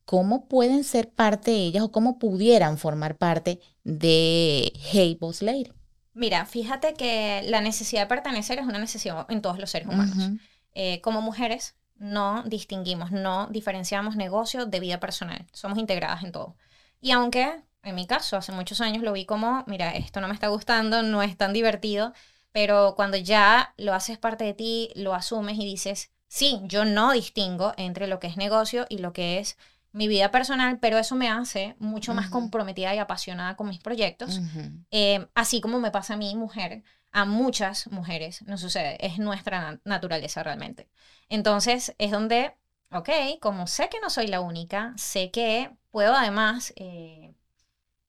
cómo 0.05 0.47
pueden 0.47 0.85
ser 0.85 1.11
parte 1.11 1.51
de 1.51 1.59
ellas 1.59 1.83
o 1.83 1.93
cómo 1.93 2.19
pudieran 2.19 2.79
formar 2.79 3.17
parte 3.17 3.61
de 3.85 4.73
Hey 4.75 5.19
Boss 5.21 5.43
Lady. 5.43 5.71
Mira, 6.15 6.47
fíjate 6.47 6.95
que 6.95 7.43
la 7.45 7.61
necesidad 7.61 8.03
de 8.03 8.07
pertenecer 8.07 8.59
es 8.59 8.65
una 8.65 8.79
necesidad 8.79 9.27
en 9.29 9.43
todos 9.43 9.59
los 9.59 9.71
seres 9.71 9.87
humanos. 9.87 10.17
Eh, 10.73 11.01
como 11.03 11.21
mujeres 11.21 11.75
no 11.97 12.43
distinguimos, 12.45 13.13
no 13.13 13.49
diferenciamos 13.49 14.17
negocio 14.17 14.65
de 14.65 14.81
vida 14.81 14.99
personal, 14.99 15.45
somos 15.53 15.79
integradas 15.79 16.25
en 16.25 16.33
todo. 16.33 16.57
Y 17.03 17.11
aunque 17.11 17.63
en 17.83 17.95
mi 17.95 18.07
caso 18.07 18.37
hace 18.37 18.53
muchos 18.53 18.81
años 18.81 19.03
lo 19.03 19.13
vi 19.13 19.27
como, 19.27 19.65
mira, 19.67 19.91
esto 19.91 20.21
no 20.21 20.29
me 20.29 20.35
está 20.35 20.49
gustando, 20.49 21.03
no 21.03 21.23
es 21.23 21.37
tan 21.37 21.53
divertido, 21.53 22.13
pero 22.59 22.95
cuando 22.97 23.17
ya 23.17 23.73
lo 23.77 23.95
haces 23.95 24.19
parte 24.19 24.43
de 24.43 24.53
ti, 24.53 24.91
lo 24.97 25.15
asumes 25.15 25.57
y 25.59 25.65
dices, 25.65 26.11
sí, 26.27 26.59
yo 26.65 26.85
no 26.85 27.13
distingo 27.13 27.73
entre 27.77 28.09
lo 28.09 28.19
que 28.19 28.27
es 28.27 28.37
negocio 28.37 28.85
y 28.89 28.99
lo 28.99 29.13
que 29.13 29.39
es 29.39 29.57
mi 29.93 30.09
vida 30.09 30.33
personal, 30.33 30.81
pero 30.81 30.99
eso 30.99 31.15
me 31.15 31.31
hace 31.31 31.77
mucho 31.79 32.15
más 32.15 32.31
comprometida 32.31 32.93
y 32.97 32.99
apasionada 32.99 33.55
con 33.55 33.69
mis 33.69 33.79
proyectos, 33.79 34.41
eh, 34.91 35.29
así 35.37 35.61
como 35.61 35.79
me 35.79 35.93
pasa 35.93 36.15
a 36.15 36.17
mí, 36.17 36.35
mujer, 36.35 36.83
a 37.13 37.25
muchas 37.25 37.87
mujeres 37.93 38.43
no 38.43 38.59
sucede, 38.59 39.07
es 39.07 39.21
nuestra 39.21 39.79
naturaleza 39.85 40.43
realmente. 40.43 40.89
Entonces 41.29 41.95
es 41.97 42.11
donde, 42.11 42.57
ok, 42.91 43.09
como 43.41 43.69
sé 43.69 43.89
que 43.89 44.01
no 44.01 44.11
soy 44.11 44.27
la 44.27 44.41
única, 44.41 44.95
sé 44.97 45.31
que 45.31 45.71
puedo 45.93 46.13
además 46.13 46.73
eh, 46.75 47.35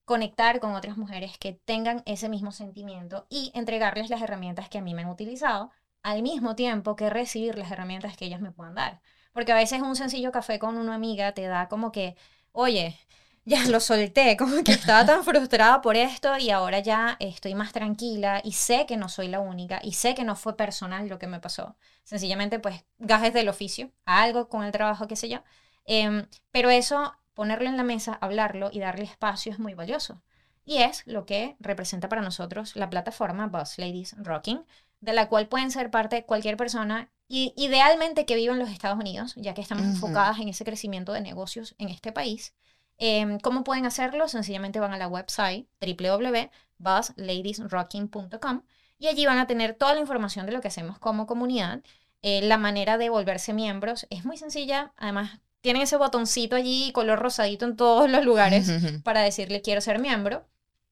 conectar 0.10 0.60
con 0.60 0.74
otras 0.74 0.98
mujeres 0.98 1.38
que 1.38 1.54
tengan 1.54 2.02
ese 2.08 2.30
mismo 2.30 2.52
sentimiento 2.52 3.28
y 3.30 3.52
entregarles 3.54 4.10
las 4.10 4.24
herramientas 4.24 4.68
que 4.68 4.80
a 4.80 4.82
mí 4.82 4.96
me 4.96 5.04
han 5.04 5.10
utilizado, 5.10 5.70
al 6.02 6.24
mismo 6.24 6.56
tiempo 6.56 6.96
que 6.96 7.12
recibir 7.12 7.56
las 7.60 7.70
herramientas 7.70 8.18
que 8.18 8.26
ellas 8.26 8.42
me 8.42 8.52
puedan 8.52 8.74
dar. 8.74 9.02
Porque 9.34 9.52
a 9.52 9.56
veces 9.56 9.84
un 9.84 9.96
sencillo 9.96 10.32
café 10.32 10.58
con 10.58 10.78
una 10.78 10.96
amiga 10.96 11.34
te 11.34 11.44
da 11.44 11.68
como 11.70 11.92
que, 11.92 12.16
oye, 12.54 12.98
ya 13.46 13.64
lo 13.68 13.80
solté, 13.80 14.36
como 14.36 14.64
que 14.64 14.72
estaba 14.72 15.06
tan 15.06 15.24
frustrada 15.24 15.80
por 15.84 15.96
esto 15.96 16.40
y 16.40 16.50
ahora 16.50 16.80
ya 16.80 17.16
estoy 17.20 17.54
más 17.54 17.72
tranquila 17.72 18.42
y 18.44 18.54
sé 18.54 18.88
que 18.88 18.98
no 18.98 19.10
soy 19.10 19.28
la 19.28 19.40
única 19.40 19.80
y 19.84 19.94
sé 19.94 20.16
que 20.16 20.24
no 20.24 20.36
fue 20.36 20.58
personal 20.58 21.08
lo 21.08 21.20
que 21.20 21.28
me 21.28 21.40
pasó. 21.40 21.76
Sencillamente, 22.04 22.58
pues, 22.58 22.84
gajes 22.98 23.32
del 23.32 23.48
oficio, 23.48 23.92
algo 24.06 24.50
con 24.50 24.64
el 24.64 24.72
trabajo, 24.72 25.08
qué 25.08 25.16
sé 25.16 25.30
yo. 25.30 25.44
Em, 25.86 26.26
pero 26.52 26.72
eso 26.72 27.14
ponerlo 27.40 27.70
en 27.70 27.78
la 27.78 27.84
mesa, 27.84 28.18
hablarlo 28.20 28.70
y 28.70 28.82
darle 28.82 29.06
espacio 29.06 29.54
es 29.54 29.60
muy 29.60 29.74
valioso. 29.74 30.22
Y 30.66 30.80
es 30.80 31.08
lo 31.08 31.26
que 31.26 31.56
representa 31.62 32.10
para 32.10 32.22
nosotros 32.22 32.76
la 32.76 32.90
plataforma 32.90 33.48
Boss 33.48 33.78
Ladies 33.78 34.14
Rocking, 34.18 34.66
de 35.00 35.14
la 35.14 35.30
cual 35.30 35.48
pueden 35.48 35.72
ser 35.72 35.90
parte 35.90 36.26
cualquier 36.26 36.58
persona, 36.58 37.10
y 37.30 37.54
idealmente 37.56 38.26
que 38.26 38.36
viva 38.36 38.52
en 38.52 38.60
los 38.60 38.70
Estados 38.70 39.00
Unidos, 39.00 39.36
ya 39.38 39.54
que 39.54 39.62
estamos 39.62 39.86
enfocadas 39.86 40.40
en 40.40 40.50
ese 40.50 40.66
crecimiento 40.66 41.14
de 41.14 41.22
negocios 41.22 41.76
en 41.78 41.88
este 41.88 42.12
país. 42.12 42.54
Em, 42.98 43.40
¿Cómo 43.40 43.64
pueden 43.64 43.86
hacerlo? 43.86 44.28
Sencillamente 44.28 44.82
van 44.82 44.92
a 44.92 44.98
la 44.98 45.08
website 45.08 45.66
www.bossladiesrocking.com 45.80 48.64
y 48.98 49.08
allí 49.08 49.26
van 49.26 49.38
a 49.38 49.48
tener 49.48 49.76
toda 49.76 49.94
la 49.94 50.02
información 50.02 50.46
de 50.46 50.52
lo 50.52 50.60
que 50.60 50.68
hacemos 50.68 51.00
como 51.00 51.26
comunidad 51.26 51.84
Eh, 52.22 52.42
la 52.42 52.58
manera 52.58 52.98
de 52.98 53.10
volverse 53.10 53.54
miembros 53.54 54.06
es 54.10 54.26
muy 54.26 54.36
sencilla. 54.36 54.92
Además, 54.98 55.40
tienen 55.62 55.82
ese 55.82 55.98
botoncito 55.98 56.56
allí, 56.56 56.92
color 56.94 57.20
rosadito 57.20 57.66
en 57.66 57.76
todos 57.76 58.10
los 58.10 58.24
lugares, 58.24 58.72
para 59.04 59.22
decirle 59.22 59.62
quiero 59.62 59.82
ser 59.82 60.00
miembro. 60.00 60.46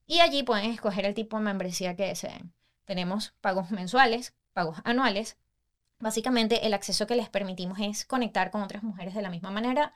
Y 0.06 0.20
allí 0.20 0.42
pueden 0.42 0.70
escoger 0.70 1.04
el 1.04 1.14
tipo 1.14 1.36
de 1.36 1.44
membresía 1.44 1.94
que 1.94 2.06
deseen. 2.06 2.52
Tenemos 2.86 3.34
pagos 3.42 3.70
mensuales, 3.70 4.34
pagos 4.54 4.78
anuales. 4.84 5.36
Básicamente, 5.98 6.66
el 6.66 6.72
acceso 6.72 7.06
que 7.06 7.16
les 7.16 7.28
permitimos 7.28 7.78
es 7.80 8.06
conectar 8.06 8.50
con 8.50 8.62
otras 8.62 8.82
mujeres 8.82 9.14
de 9.14 9.20
la 9.20 9.28
misma 9.28 9.50
manera 9.50 9.92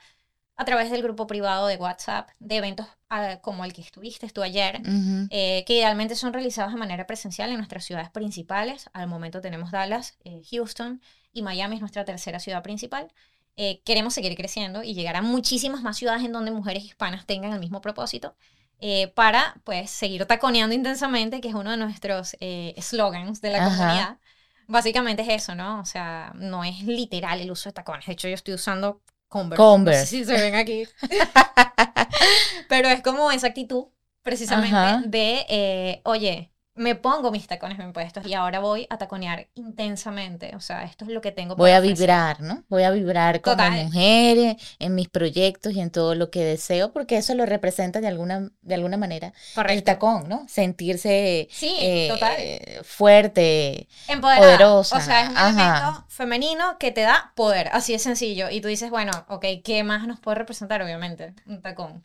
a 0.56 0.64
través 0.64 0.90
del 0.90 1.02
grupo 1.02 1.26
privado 1.26 1.66
de 1.66 1.76
WhatsApp, 1.76 2.28
de 2.38 2.56
eventos 2.56 2.86
ah, 3.08 3.38
como 3.40 3.64
el 3.64 3.72
que 3.72 3.80
estuviste 3.80 4.28
tú 4.28 4.42
ayer, 4.42 4.82
eh, 5.30 5.64
que 5.66 5.74
idealmente 5.74 6.14
son 6.14 6.32
realizados 6.32 6.72
de 6.72 6.78
manera 6.78 7.06
presencial 7.06 7.50
en 7.50 7.56
nuestras 7.56 7.84
ciudades 7.84 8.10
principales. 8.10 8.90
Al 8.92 9.08
momento 9.08 9.40
tenemos 9.40 9.70
Dallas, 9.70 10.18
eh, 10.24 10.42
Houston 10.50 11.00
y 11.32 11.42
Miami 11.42 11.76
es 11.76 11.80
nuestra 11.80 12.04
tercera 12.04 12.38
ciudad 12.38 12.62
principal. 12.62 13.12
Eh, 13.56 13.82
queremos 13.84 14.14
seguir 14.14 14.34
creciendo 14.36 14.82
y 14.82 14.94
llegar 14.94 15.16
a 15.16 15.22
muchísimas 15.22 15.82
más 15.82 15.96
ciudades 15.96 16.24
en 16.24 16.32
donde 16.32 16.50
mujeres 16.50 16.84
hispanas 16.84 17.26
tengan 17.26 17.52
el 17.52 17.60
mismo 17.60 17.80
propósito. 17.80 18.36
Eh, 18.84 19.08
para 19.14 19.54
pues 19.62 19.90
seguir 19.90 20.26
taconeando 20.26 20.74
intensamente, 20.74 21.40
que 21.40 21.48
es 21.48 21.54
uno 21.54 21.70
de 21.70 21.76
nuestros 21.76 22.36
eh, 22.40 22.74
slogans 22.80 23.40
de 23.40 23.50
la 23.50 23.64
comunidad. 23.64 24.18
Básicamente 24.66 25.22
es 25.22 25.28
eso, 25.28 25.54
¿no? 25.54 25.80
O 25.80 25.84
sea, 25.84 26.32
no 26.34 26.64
es 26.64 26.82
literal 26.82 27.40
el 27.40 27.50
uso 27.50 27.68
de 27.68 27.74
tacones. 27.74 28.06
De 28.06 28.12
hecho, 28.12 28.26
yo 28.28 28.34
estoy 28.34 28.54
usando 28.54 29.02
Converse. 29.32 29.62
Converse. 29.62 30.06
si 30.06 30.24
se 30.26 30.34
ven 30.34 30.54
aquí. 30.54 30.86
Pero 32.68 32.88
es 32.88 33.00
como 33.00 33.30
esa 33.30 33.46
actitud, 33.46 33.86
precisamente, 34.22 35.08
de, 35.08 35.46
eh, 35.48 36.02
oye, 36.04 36.51
me 36.74 36.94
pongo 36.94 37.30
mis 37.30 37.46
tacones 37.46 37.76
bien 37.76 37.92
puestos 37.92 38.26
y 38.26 38.34
ahora 38.34 38.60
voy 38.60 38.86
a 38.88 38.96
taconear 38.96 39.48
intensamente. 39.54 40.56
O 40.56 40.60
sea, 40.60 40.84
esto 40.84 41.04
es 41.04 41.10
lo 41.10 41.20
que 41.20 41.30
tengo. 41.30 41.54
Voy 41.54 41.72
a 41.72 41.80
vibrar, 41.80 42.40
¿no? 42.40 42.64
Voy 42.68 42.84
a 42.84 42.90
vibrar 42.90 43.40
como 43.40 43.70
mujer 43.70 44.56
en 44.78 44.94
mis 44.94 45.08
proyectos 45.08 45.74
y 45.74 45.80
en 45.80 45.90
todo 45.90 46.14
lo 46.14 46.30
que 46.30 46.44
deseo, 46.44 46.92
porque 46.92 47.18
eso 47.18 47.34
lo 47.34 47.44
representa 47.46 48.00
de 48.00 48.08
alguna, 48.08 48.50
de 48.62 48.74
alguna 48.74 48.96
manera 48.96 49.32
el 49.68 49.82
tacón, 49.82 50.28
¿no? 50.28 50.46
Sentirse 50.48 51.48
eh, 51.60 52.80
fuerte, 52.84 53.88
poderosa. 54.20 54.96
O 54.96 55.00
sea, 55.00 55.22
es 55.22 55.30
un 55.30 55.36
elemento 55.36 56.04
femenino 56.08 56.78
que 56.78 56.90
te 56.90 57.02
da 57.02 57.32
poder, 57.34 57.68
así 57.72 57.94
es 57.94 58.02
sencillo. 58.02 58.48
Y 58.50 58.60
tú 58.60 58.68
dices, 58.68 58.90
bueno, 58.90 59.12
ok, 59.28 59.44
¿qué 59.64 59.84
más 59.84 60.06
nos 60.06 60.20
puede 60.20 60.36
representar? 60.36 60.82
Obviamente, 60.82 61.34
un 61.46 61.60
tacón. 61.60 62.02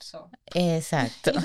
Exacto. 0.53 1.31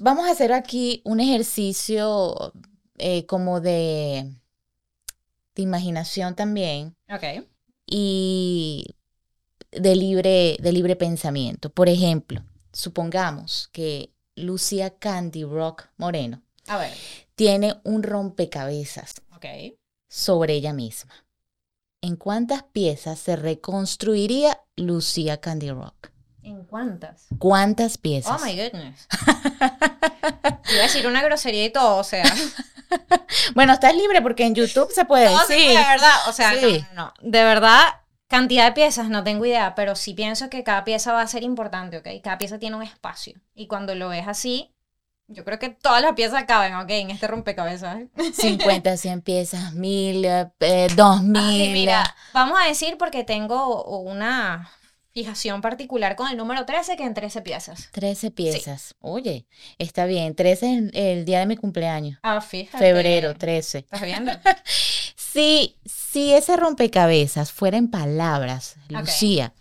Vamos 0.00 0.28
a 0.28 0.32
hacer 0.32 0.52
aquí 0.52 1.00
un 1.04 1.20
ejercicio 1.20 2.52
eh, 2.98 3.24
como 3.26 3.60
de, 3.60 4.30
de, 5.54 5.62
imaginación 5.62 6.34
también. 6.36 6.94
Ok. 7.08 7.46
Y 7.86 8.94
de 9.72 9.96
libre, 9.96 10.56
de 10.60 10.72
libre 10.72 10.96
pensamiento. 10.96 11.70
Por 11.70 11.88
ejemplo, 11.88 12.42
supongamos 12.72 13.68
que 13.72 14.12
Lucia 14.36 14.90
Candy 14.98 15.44
Rock 15.44 15.88
Moreno 15.96 16.42
a 16.66 16.78
ver. 16.78 16.92
tiene 17.34 17.80
un 17.84 18.02
rompecabezas 18.02 19.22
okay. 19.34 19.78
sobre 20.08 20.54
ella 20.54 20.72
misma. 20.72 21.14
¿En 22.02 22.16
cuántas 22.16 22.62
piezas 22.62 23.18
se 23.18 23.36
reconstruiría 23.36 24.60
Lucia 24.76 25.40
Candy 25.40 25.70
Rock? 25.70 26.09
¿En 26.50 26.64
cuántas? 26.64 27.26
¿Cuántas 27.38 27.96
piezas? 27.96 28.42
Oh 28.42 28.44
my 28.44 28.56
goodness. 28.56 29.06
Iba 30.72 30.80
a 30.80 30.82
decir 30.82 31.06
una 31.06 31.22
grosería 31.22 31.64
y 31.64 31.70
todo, 31.70 31.98
o 31.98 32.02
sea. 32.02 32.24
bueno, 33.54 33.72
estás 33.72 33.94
libre 33.94 34.20
porque 34.20 34.44
en 34.46 34.56
YouTube 34.56 34.90
se 34.90 35.04
puede 35.04 35.28
decir. 35.28 35.68
de 35.68 35.76
verdad, 35.76 36.28
o 36.28 36.32
sea, 36.32 36.52
no, 36.54 36.86
no, 36.92 37.14
De 37.20 37.44
verdad, 37.44 37.82
cantidad 38.26 38.64
de 38.64 38.72
piezas 38.72 39.08
no 39.08 39.22
tengo 39.22 39.46
idea, 39.46 39.76
pero 39.76 39.94
sí 39.94 40.12
pienso 40.12 40.50
que 40.50 40.64
cada 40.64 40.82
pieza 40.82 41.12
va 41.12 41.22
a 41.22 41.28
ser 41.28 41.44
importante, 41.44 41.98
¿ok? 41.98 42.08
Cada 42.20 42.38
pieza 42.38 42.58
tiene 42.58 42.74
un 42.74 42.82
espacio. 42.82 43.40
Y 43.54 43.68
cuando 43.68 43.94
lo 43.94 44.08
ves 44.08 44.26
así, 44.26 44.74
yo 45.28 45.44
creo 45.44 45.60
que 45.60 45.68
todas 45.68 46.02
las 46.02 46.14
piezas 46.14 46.42
caben, 46.46 46.74
¿ok? 46.74 46.90
En 46.90 47.10
este 47.10 47.28
rompecabezas. 47.28 48.06
50, 48.34 48.96
100 48.96 49.22
piezas, 49.22 49.72
1000, 49.72 50.24
eh, 50.24 50.88
2000. 50.96 51.72
mira, 51.72 52.16
vamos 52.32 52.58
a 52.60 52.66
decir 52.66 52.98
porque 52.98 53.22
tengo 53.22 53.84
una 54.00 54.68
fijación 55.12 55.60
particular 55.60 56.16
con 56.16 56.30
el 56.30 56.36
número 56.36 56.64
13 56.64 56.96
que 56.96 57.04
en 57.04 57.14
13 57.14 57.42
piezas. 57.42 57.88
13 57.92 58.30
piezas. 58.30 58.94
Oye, 59.00 59.46
está 59.78 60.06
bien. 60.06 60.34
13 60.34 60.74
es 60.74 60.90
el 60.94 61.24
día 61.24 61.40
de 61.40 61.46
mi 61.46 61.56
cumpleaños. 61.56 62.18
Ah, 62.22 62.40
fíjate. 62.40 62.78
Febrero 62.78 63.34
13. 63.34 63.78
¿Estás 63.78 64.02
viendo? 64.02 64.32
si, 65.16 65.76
si 65.84 66.32
ese 66.32 66.56
rompecabezas 66.56 67.52
fuera 67.52 67.76
en 67.76 67.90
palabras, 67.90 68.76
Lucía, 68.88 69.52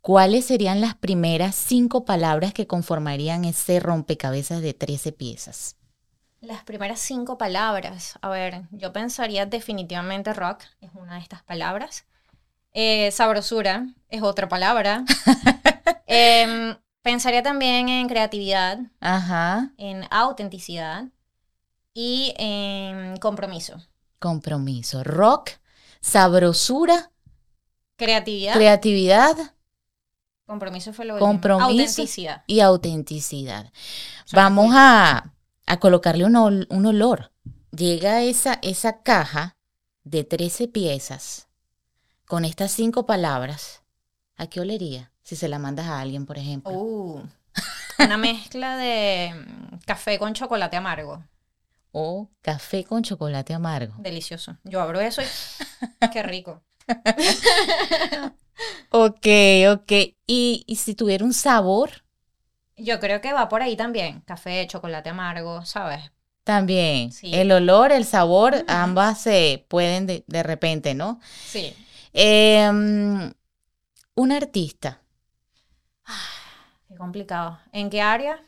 ¿cuáles 0.00 0.46
serían 0.46 0.80
las 0.80 0.94
primeras 0.94 1.54
cinco 1.54 2.04
palabras 2.04 2.52
que 2.52 2.66
conformarían 2.66 3.44
ese 3.44 3.80
rompecabezas 3.80 4.62
de 4.62 4.74
13 4.74 5.12
piezas? 5.12 5.76
Las 6.40 6.62
primeras 6.64 7.00
cinco 7.00 7.38
palabras. 7.38 8.18
A 8.20 8.28
ver, 8.28 8.62
yo 8.70 8.92
pensaría 8.92 9.46
definitivamente 9.46 10.34
rock 10.34 10.62
es 10.82 10.90
una 10.94 11.14
de 11.14 11.20
estas 11.20 11.42
palabras. 11.42 12.04
Eh, 12.74 13.12
sabrosura 13.12 13.86
es 14.08 14.22
otra 14.22 14.48
palabra. 14.48 15.04
Em, 16.06 16.76
pensaría 17.02 17.42
también 17.42 17.88
en 17.88 18.08
creatividad, 18.08 18.78
Ajá. 19.00 19.72
en 19.78 20.04
autenticidad 20.10 21.06
y 21.94 22.34
en 22.36 23.16
compromiso. 23.16 23.82
Compromiso. 24.18 25.02
Rock, 25.02 25.52
sabrosura. 26.00 27.10
Creatividad. 27.96 28.54
Creatividad. 28.54 29.36
Compromiso 30.46 30.92
fue 30.92 31.06
lo 31.06 31.18
Compromiso 31.18 31.70
Autenticidad. 31.70 32.44
Y 32.46 32.60
autenticidad. 32.60 33.72
Vamos 34.32 34.72
a, 34.76 35.32
colocarle 35.80 36.24
un, 36.24 36.66
un, 36.68 36.86
olor. 36.86 37.32
Llega 37.70 38.22
esa, 38.22 38.58
esa 38.62 39.02
caja 39.02 39.56
de 40.02 40.22
13 40.22 40.68
piezas 40.68 41.48
con 42.26 42.44
estas 42.44 42.72
cinco 42.72 43.06
palabras, 43.06 43.82
¿a 44.36 44.46
qué 44.46 44.60
olería? 44.60 45.12
Si 45.22 45.36
se 45.36 45.48
la 45.48 45.58
mandas 45.58 45.86
a 45.86 46.00
alguien, 46.00 46.26
por 46.26 46.38
ejemplo. 46.38 46.72
Uh, 46.72 47.22
una 47.98 48.16
mezcla 48.16 48.76
de 48.76 49.34
mm, 49.34 49.78
café 49.86 50.18
con 50.18 50.34
chocolate 50.34 50.76
amargo. 50.76 51.22
O 51.92 52.28
café 52.42 52.84
con 52.84 53.02
chocolate 53.02 53.54
amargo. 53.54 53.94
Delicioso. 53.98 54.56
Yo 54.64 54.80
abro 54.80 55.00
eso 55.00 55.22
y 55.22 55.26
qué 56.12 56.22
rico. 56.22 56.62
ok, 58.90 59.26
ok. 59.70 59.92
¿Y, 60.26 60.64
¿Y 60.66 60.76
si 60.76 60.94
tuviera 60.94 61.24
un 61.24 61.32
sabor? 61.32 62.04
Yo 62.76 62.98
creo 62.98 63.20
que 63.20 63.32
va 63.32 63.48
por 63.48 63.62
ahí 63.62 63.76
también. 63.76 64.20
Café, 64.22 64.66
chocolate 64.66 65.10
amargo, 65.10 65.64
¿sabes? 65.64 66.10
También. 66.42 67.10
El 67.22 67.52
olor, 67.52 67.92
el 67.92 68.04
sabor, 68.04 68.64
ambas 68.68 69.20
se 69.20 69.64
pueden 69.68 70.06
de, 70.06 70.24
de 70.26 70.42
repente, 70.42 70.94
¿no? 70.94 71.20
Sí. 71.46 71.74
Eh, 72.14 72.70
un 74.14 74.32
artista. 74.32 75.02
qué 76.88 76.96
complicado. 76.96 77.58
¿En 77.72 77.90
qué 77.90 78.00
área? 78.00 78.40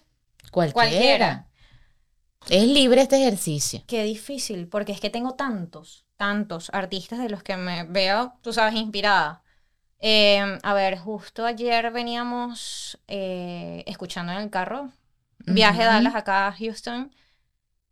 Cualquiera. 0.50 1.48
Es 2.48 2.64
libre 2.64 3.02
este 3.02 3.16
ejercicio. 3.16 3.82
Qué 3.88 4.04
difícil, 4.04 4.68
porque 4.68 4.92
es 4.92 5.00
que 5.00 5.10
tengo 5.10 5.34
tantos, 5.34 6.06
tantos 6.16 6.70
artistas 6.72 7.18
de 7.18 7.28
los 7.28 7.42
que 7.42 7.56
me 7.56 7.82
veo, 7.84 8.34
tú 8.40 8.52
sabes, 8.52 8.74
inspirada. 8.74 9.42
Em, 9.98 10.58
a 10.62 10.74
ver, 10.74 10.96
justo 10.98 11.44
ayer 11.44 11.90
veníamos 11.90 13.00
eh, 13.08 13.82
escuchando 13.86 14.32
en 14.32 14.38
el 14.38 14.50
carro, 14.50 14.92
viaje 15.40 15.80
de 15.80 15.86
Dallas 15.86 16.14
acá 16.14 16.46
a 16.46 16.52
Houston, 16.52 17.12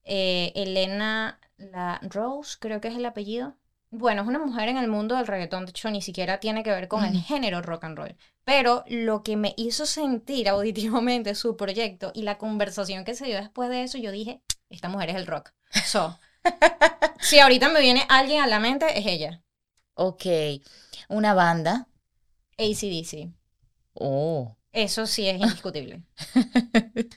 eh, 0.04 0.52
Elena 0.54 1.40
la 1.56 1.98
Rose, 2.02 2.56
creo 2.60 2.80
que 2.80 2.88
es 2.88 2.96
el 2.96 3.06
apellido. 3.06 3.56
Bueno, 3.96 4.22
es 4.22 4.28
una 4.28 4.40
mujer 4.40 4.68
en 4.68 4.76
el 4.76 4.88
mundo 4.88 5.14
del 5.14 5.26
reggaetón, 5.28 5.66
de 5.66 5.70
hecho 5.70 5.88
ni 5.88 6.02
siquiera 6.02 6.40
tiene 6.40 6.64
que 6.64 6.70
ver 6.70 6.88
con 6.88 7.04
el 7.04 7.22
género 7.22 7.62
rock 7.62 7.84
and 7.84 7.96
roll. 7.96 8.16
Pero 8.44 8.82
lo 8.88 9.22
que 9.22 9.36
me 9.36 9.54
hizo 9.56 9.86
sentir 9.86 10.48
auditivamente 10.48 11.36
su 11.36 11.56
proyecto 11.56 12.10
y 12.12 12.22
la 12.22 12.36
conversación 12.36 13.04
que 13.04 13.14
se 13.14 13.26
dio 13.26 13.36
después 13.36 13.70
de 13.70 13.84
eso, 13.84 13.96
yo 13.96 14.10
dije, 14.10 14.42
esta 14.68 14.88
mujer 14.88 15.10
es 15.10 15.16
el 15.16 15.28
rock. 15.28 15.52
So, 15.84 16.18
si 17.20 17.38
ahorita 17.38 17.68
me 17.68 17.80
viene 17.80 18.04
alguien 18.08 18.42
a 18.42 18.48
la 18.48 18.58
mente, 18.58 18.98
es 18.98 19.06
ella. 19.06 19.42
Ok. 19.94 20.24
¿Una 21.08 21.32
banda? 21.32 21.86
ACDC. 22.58 23.32
Oh. 23.94 24.56
Eso 24.72 25.06
sí 25.06 25.28
es 25.28 25.40
indiscutible. 25.40 26.02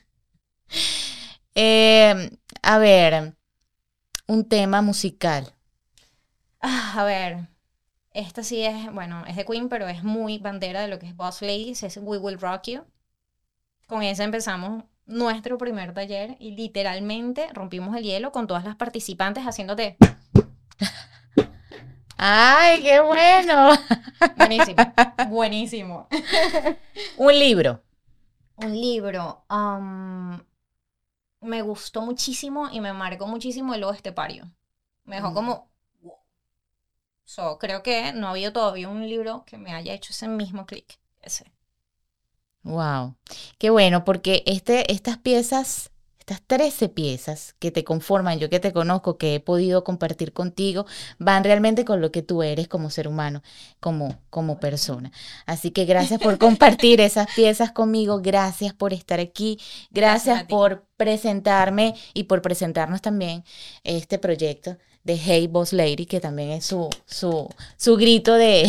eh, 1.56 2.30
a 2.62 2.78
ver, 2.78 3.34
un 4.28 4.48
tema 4.48 4.80
musical. 4.80 5.52
Ah, 6.60 6.94
a 6.96 7.04
ver, 7.04 7.48
esta 8.12 8.42
sí 8.42 8.62
es, 8.64 8.92
bueno, 8.92 9.24
es 9.26 9.36
de 9.36 9.44
Queen, 9.44 9.68
pero 9.68 9.88
es 9.88 10.02
muy 10.04 10.38
bandera 10.38 10.80
de 10.82 10.88
lo 10.88 10.98
que 10.98 11.06
es 11.06 11.16
Boss 11.16 11.42
Ladies, 11.42 11.82
es 11.84 11.98
We 11.98 12.18
Will 12.18 12.40
Rock 12.40 12.62
You. 12.68 12.84
Con 13.86 14.02
esa 14.02 14.24
empezamos 14.24 14.84
nuestro 15.06 15.56
primer 15.58 15.94
taller 15.94 16.36
y 16.38 16.52
literalmente 16.52 17.48
rompimos 17.54 17.96
el 17.96 18.04
hielo 18.04 18.32
con 18.32 18.46
todas 18.46 18.64
las 18.64 18.76
participantes 18.76 19.44
haciéndote. 19.44 19.96
¡Ay, 22.16 22.82
qué 22.82 23.00
bueno! 23.00 23.70
Buenísimo, 24.36 24.76
buenísimo. 25.28 26.08
Un 27.16 27.38
libro. 27.38 27.82
Un 28.56 28.72
libro. 28.80 29.44
um, 29.48 30.40
me 31.40 31.62
gustó 31.62 32.02
muchísimo 32.02 32.68
y 32.72 32.80
me 32.80 32.92
marcó 32.92 33.26
muchísimo 33.28 33.74
el 33.74 33.84
estepario. 33.84 34.50
Me 35.04 35.16
dejó 35.16 35.30
Mm. 35.30 35.34
como... 35.34 35.68
So, 37.28 37.58
creo 37.58 37.82
que 37.82 38.14
no 38.14 38.26
ha 38.28 38.30
habido 38.30 38.54
todavía 38.54 38.88
un 38.88 39.06
libro 39.06 39.44
que 39.44 39.58
me 39.58 39.74
haya 39.74 39.92
hecho 39.92 40.14
ese 40.14 40.26
mismo 40.28 40.64
clic. 40.64 40.98
Ese. 41.20 41.52
Wow. 42.62 43.16
Qué 43.58 43.68
bueno, 43.68 44.02
porque 44.02 44.42
este, 44.46 44.90
estas 44.90 45.18
piezas, 45.18 45.90
estas 46.18 46.40
13 46.46 46.88
piezas 46.88 47.54
que 47.58 47.70
te 47.70 47.84
conforman, 47.84 48.38
yo 48.38 48.48
que 48.48 48.60
te 48.60 48.72
conozco, 48.72 49.18
que 49.18 49.34
he 49.34 49.40
podido 49.40 49.84
compartir 49.84 50.32
contigo, 50.32 50.86
van 51.18 51.44
realmente 51.44 51.84
con 51.84 52.00
lo 52.00 52.10
que 52.12 52.22
tú 52.22 52.42
eres 52.42 52.66
como 52.66 52.88
ser 52.88 53.06
humano, 53.06 53.42
como, 53.78 54.22
como 54.30 54.58
persona. 54.58 55.12
Así 55.44 55.70
que 55.70 55.84
gracias 55.84 56.22
por 56.22 56.38
compartir 56.38 57.02
esas 57.02 57.28
piezas 57.34 57.72
conmigo, 57.72 58.22
gracias 58.22 58.72
por 58.72 58.94
estar 58.94 59.20
aquí, 59.20 59.60
Gracias 59.90 60.44
por 60.44 60.86
presentarme 60.96 61.94
y 62.14 62.24
por 62.24 62.40
presentarnos 62.40 63.02
también 63.02 63.44
este 63.84 64.18
proyecto 64.18 64.78
de 65.08 65.16
Hey 65.16 65.46
Boss 65.48 65.72
Lady, 65.72 66.04
que 66.04 66.20
también 66.20 66.50
es 66.50 66.66
su, 66.66 66.90
su, 67.06 67.48
su 67.78 67.96
grito 67.96 68.34
de, 68.34 68.68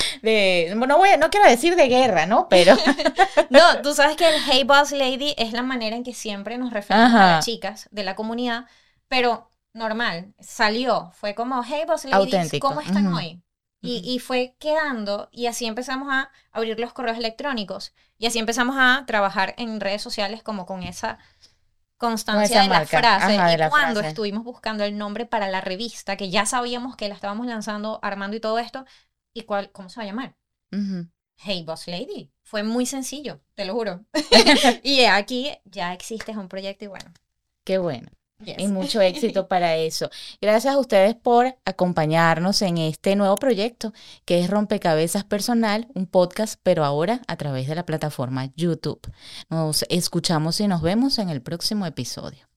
de, 0.22 0.72
no, 0.74 0.96
voy, 0.96 1.10
a- 1.10 1.16
no 1.18 1.28
quiero 1.28 1.46
decir 1.48 1.76
de 1.76 1.88
guerra, 1.88 2.24
¿no? 2.26 2.48
Pero... 2.48 2.74
No, 3.50 3.82
tú 3.82 3.94
sabes 3.94 4.16
que 4.16 4.26
el 4.28 4.40
Hey 4.50 4.64
Boss 4.64 4.90
Lady 4.92 5.34
es 5.36 5.52
la 5.52 5.62
manera 5.62 5.94
en 5.94 6.02
que 6.02 6.14
siempre 6.14 6.56
nos 6.58 6.72
referimos 6.72 7.12
a 7.14 7.26
las 7.36 7.44
chicas 7.44 7.88
de 7.92 8.02
la 8.02 8.16
comunidad, 8.16 8.64
pero 9.08 9.50
normal, 9.74 10.34
salió, 10.40 11.12
fue 11.14 11.34
como 11.34 11.62
Hey 11.62 11.82
Boss 11.86 12.04
Ladies, 12.06 12.34
Auténtico, 12.34 12.68
¿cómo 12.68 12.80
están 12.80 13.12
hoy? 13.12 13.42
Y, 13.82 14.00
y 14.02 14.18
fue 14.18 14.56
quedando 14.58 15.28
y 15.30 15.46
así 15.46 15.66
empezamos 15.66 16.08
a 16.10 16.30
abrir 16.52 16.80
los 16.80 16.94
correos 16.94 17.18
electrónicos 17.18 17.92
y 18.16 18.24
así 18.26 18.38
empezamos 18.38 18.76
a 18.78 19.04
trabajar 19.06 19.54
en 19.58 19.78
redes 19.78 20.00
sociales 20.00 20.42
como 20.42 20.64
con 20.64 20.82
esa 20.82 21.18
constancia 21.96 22.62
de 22.62 22.68
la 22.68 22.74
marca, 22.74 22.98
frase 22.98 23.36
ajá, 23.36 23.48
de 23.48 23.54
y 23.54 23.56
la 23.58 23.70
cuando 23.70 24.00
frase. 24.00 24.08
estuvimos 24.08 24.44
buscando 24.44 24.84
el 24.84 24.98
nombre 24.98 25.26
para 25.26 25.48
la 25.48 25.60
revista 25.60 26.16
que 26.16 26.30
ya 26.30 26.46
sabíamos 26.46 26.96
que 26.96 27.08
la 27.08 27.14
estábamos 27.14 27.46
lanzando 27.46 27.98
Armando 28.02 28.36
y 28.36 28.40
todo 28.40 28.58
esto 28.58 28.84
y 29.32 29.42
cuál 29.42 29.70
cómo 29.72 29.88
se 29.88 30.00
va 30.00 30.04
a 30.04 30.06
llamar. 30.06 30.36
Hey 31.36 31.64
Boss 31.66 31.86
Lady. 31.88 32.30
Fue 32.42 32.62
muy 32.62 32.86
sencillo, 32.86 33.40
te 33.54 33.64
lo 33.64 33.74
juro. 33.74 34.04
y 34.82 35.04
aquí 35.04 35.50
ya 35.64 35.92
existe 35.92 36.32
es 36.32 36.38
un 36.38 36.48
proyecto 36.48 36.84
y 36.84 36.88
bueno. 36.88 37.12
Qué 37.64 37.78
bueno. 37.78 38.08
Yes. 38.44 38.56
Y 38.58 38.68
mucho 38.68 39.00
éxito 39.00 39.48
para 39.48 39.76
eso. 39.76 40.10
Gracias 40.40 40.74
a 40.74 40.78
ustedes 40.78 41.14
por 41.14 41.56
acompañarnos 41.64 42.62
en 42.62 42.78
este 42.78 43.16
nuevo 43.16 43.36
proyecto 43.36 43.92
que 44.24 44.40
es 44.40 44.50
Rompecabezas 44.50 45.24
Personal, 45.24 45.88
un 45.94 46.06
podcast, 46.06 46.60
pero 46.62 46.84
ahora 46.84 47.20
a 47.26 47.36
través 47.36 47.68
de 47.68 47.74
la 47.74 47.86
plataforma 47.86 48.52
YouTube. 48.56 49.00
Nos 49.50 49.84
escuchamos 49.88 50.60
y 50.60 50.68
nos 50.68 50.82
vemos 50.82 51.18
en 51.18 51.30
el 51.30 51.42
próximo 51.42 51.86
episodio. 51.86 52.53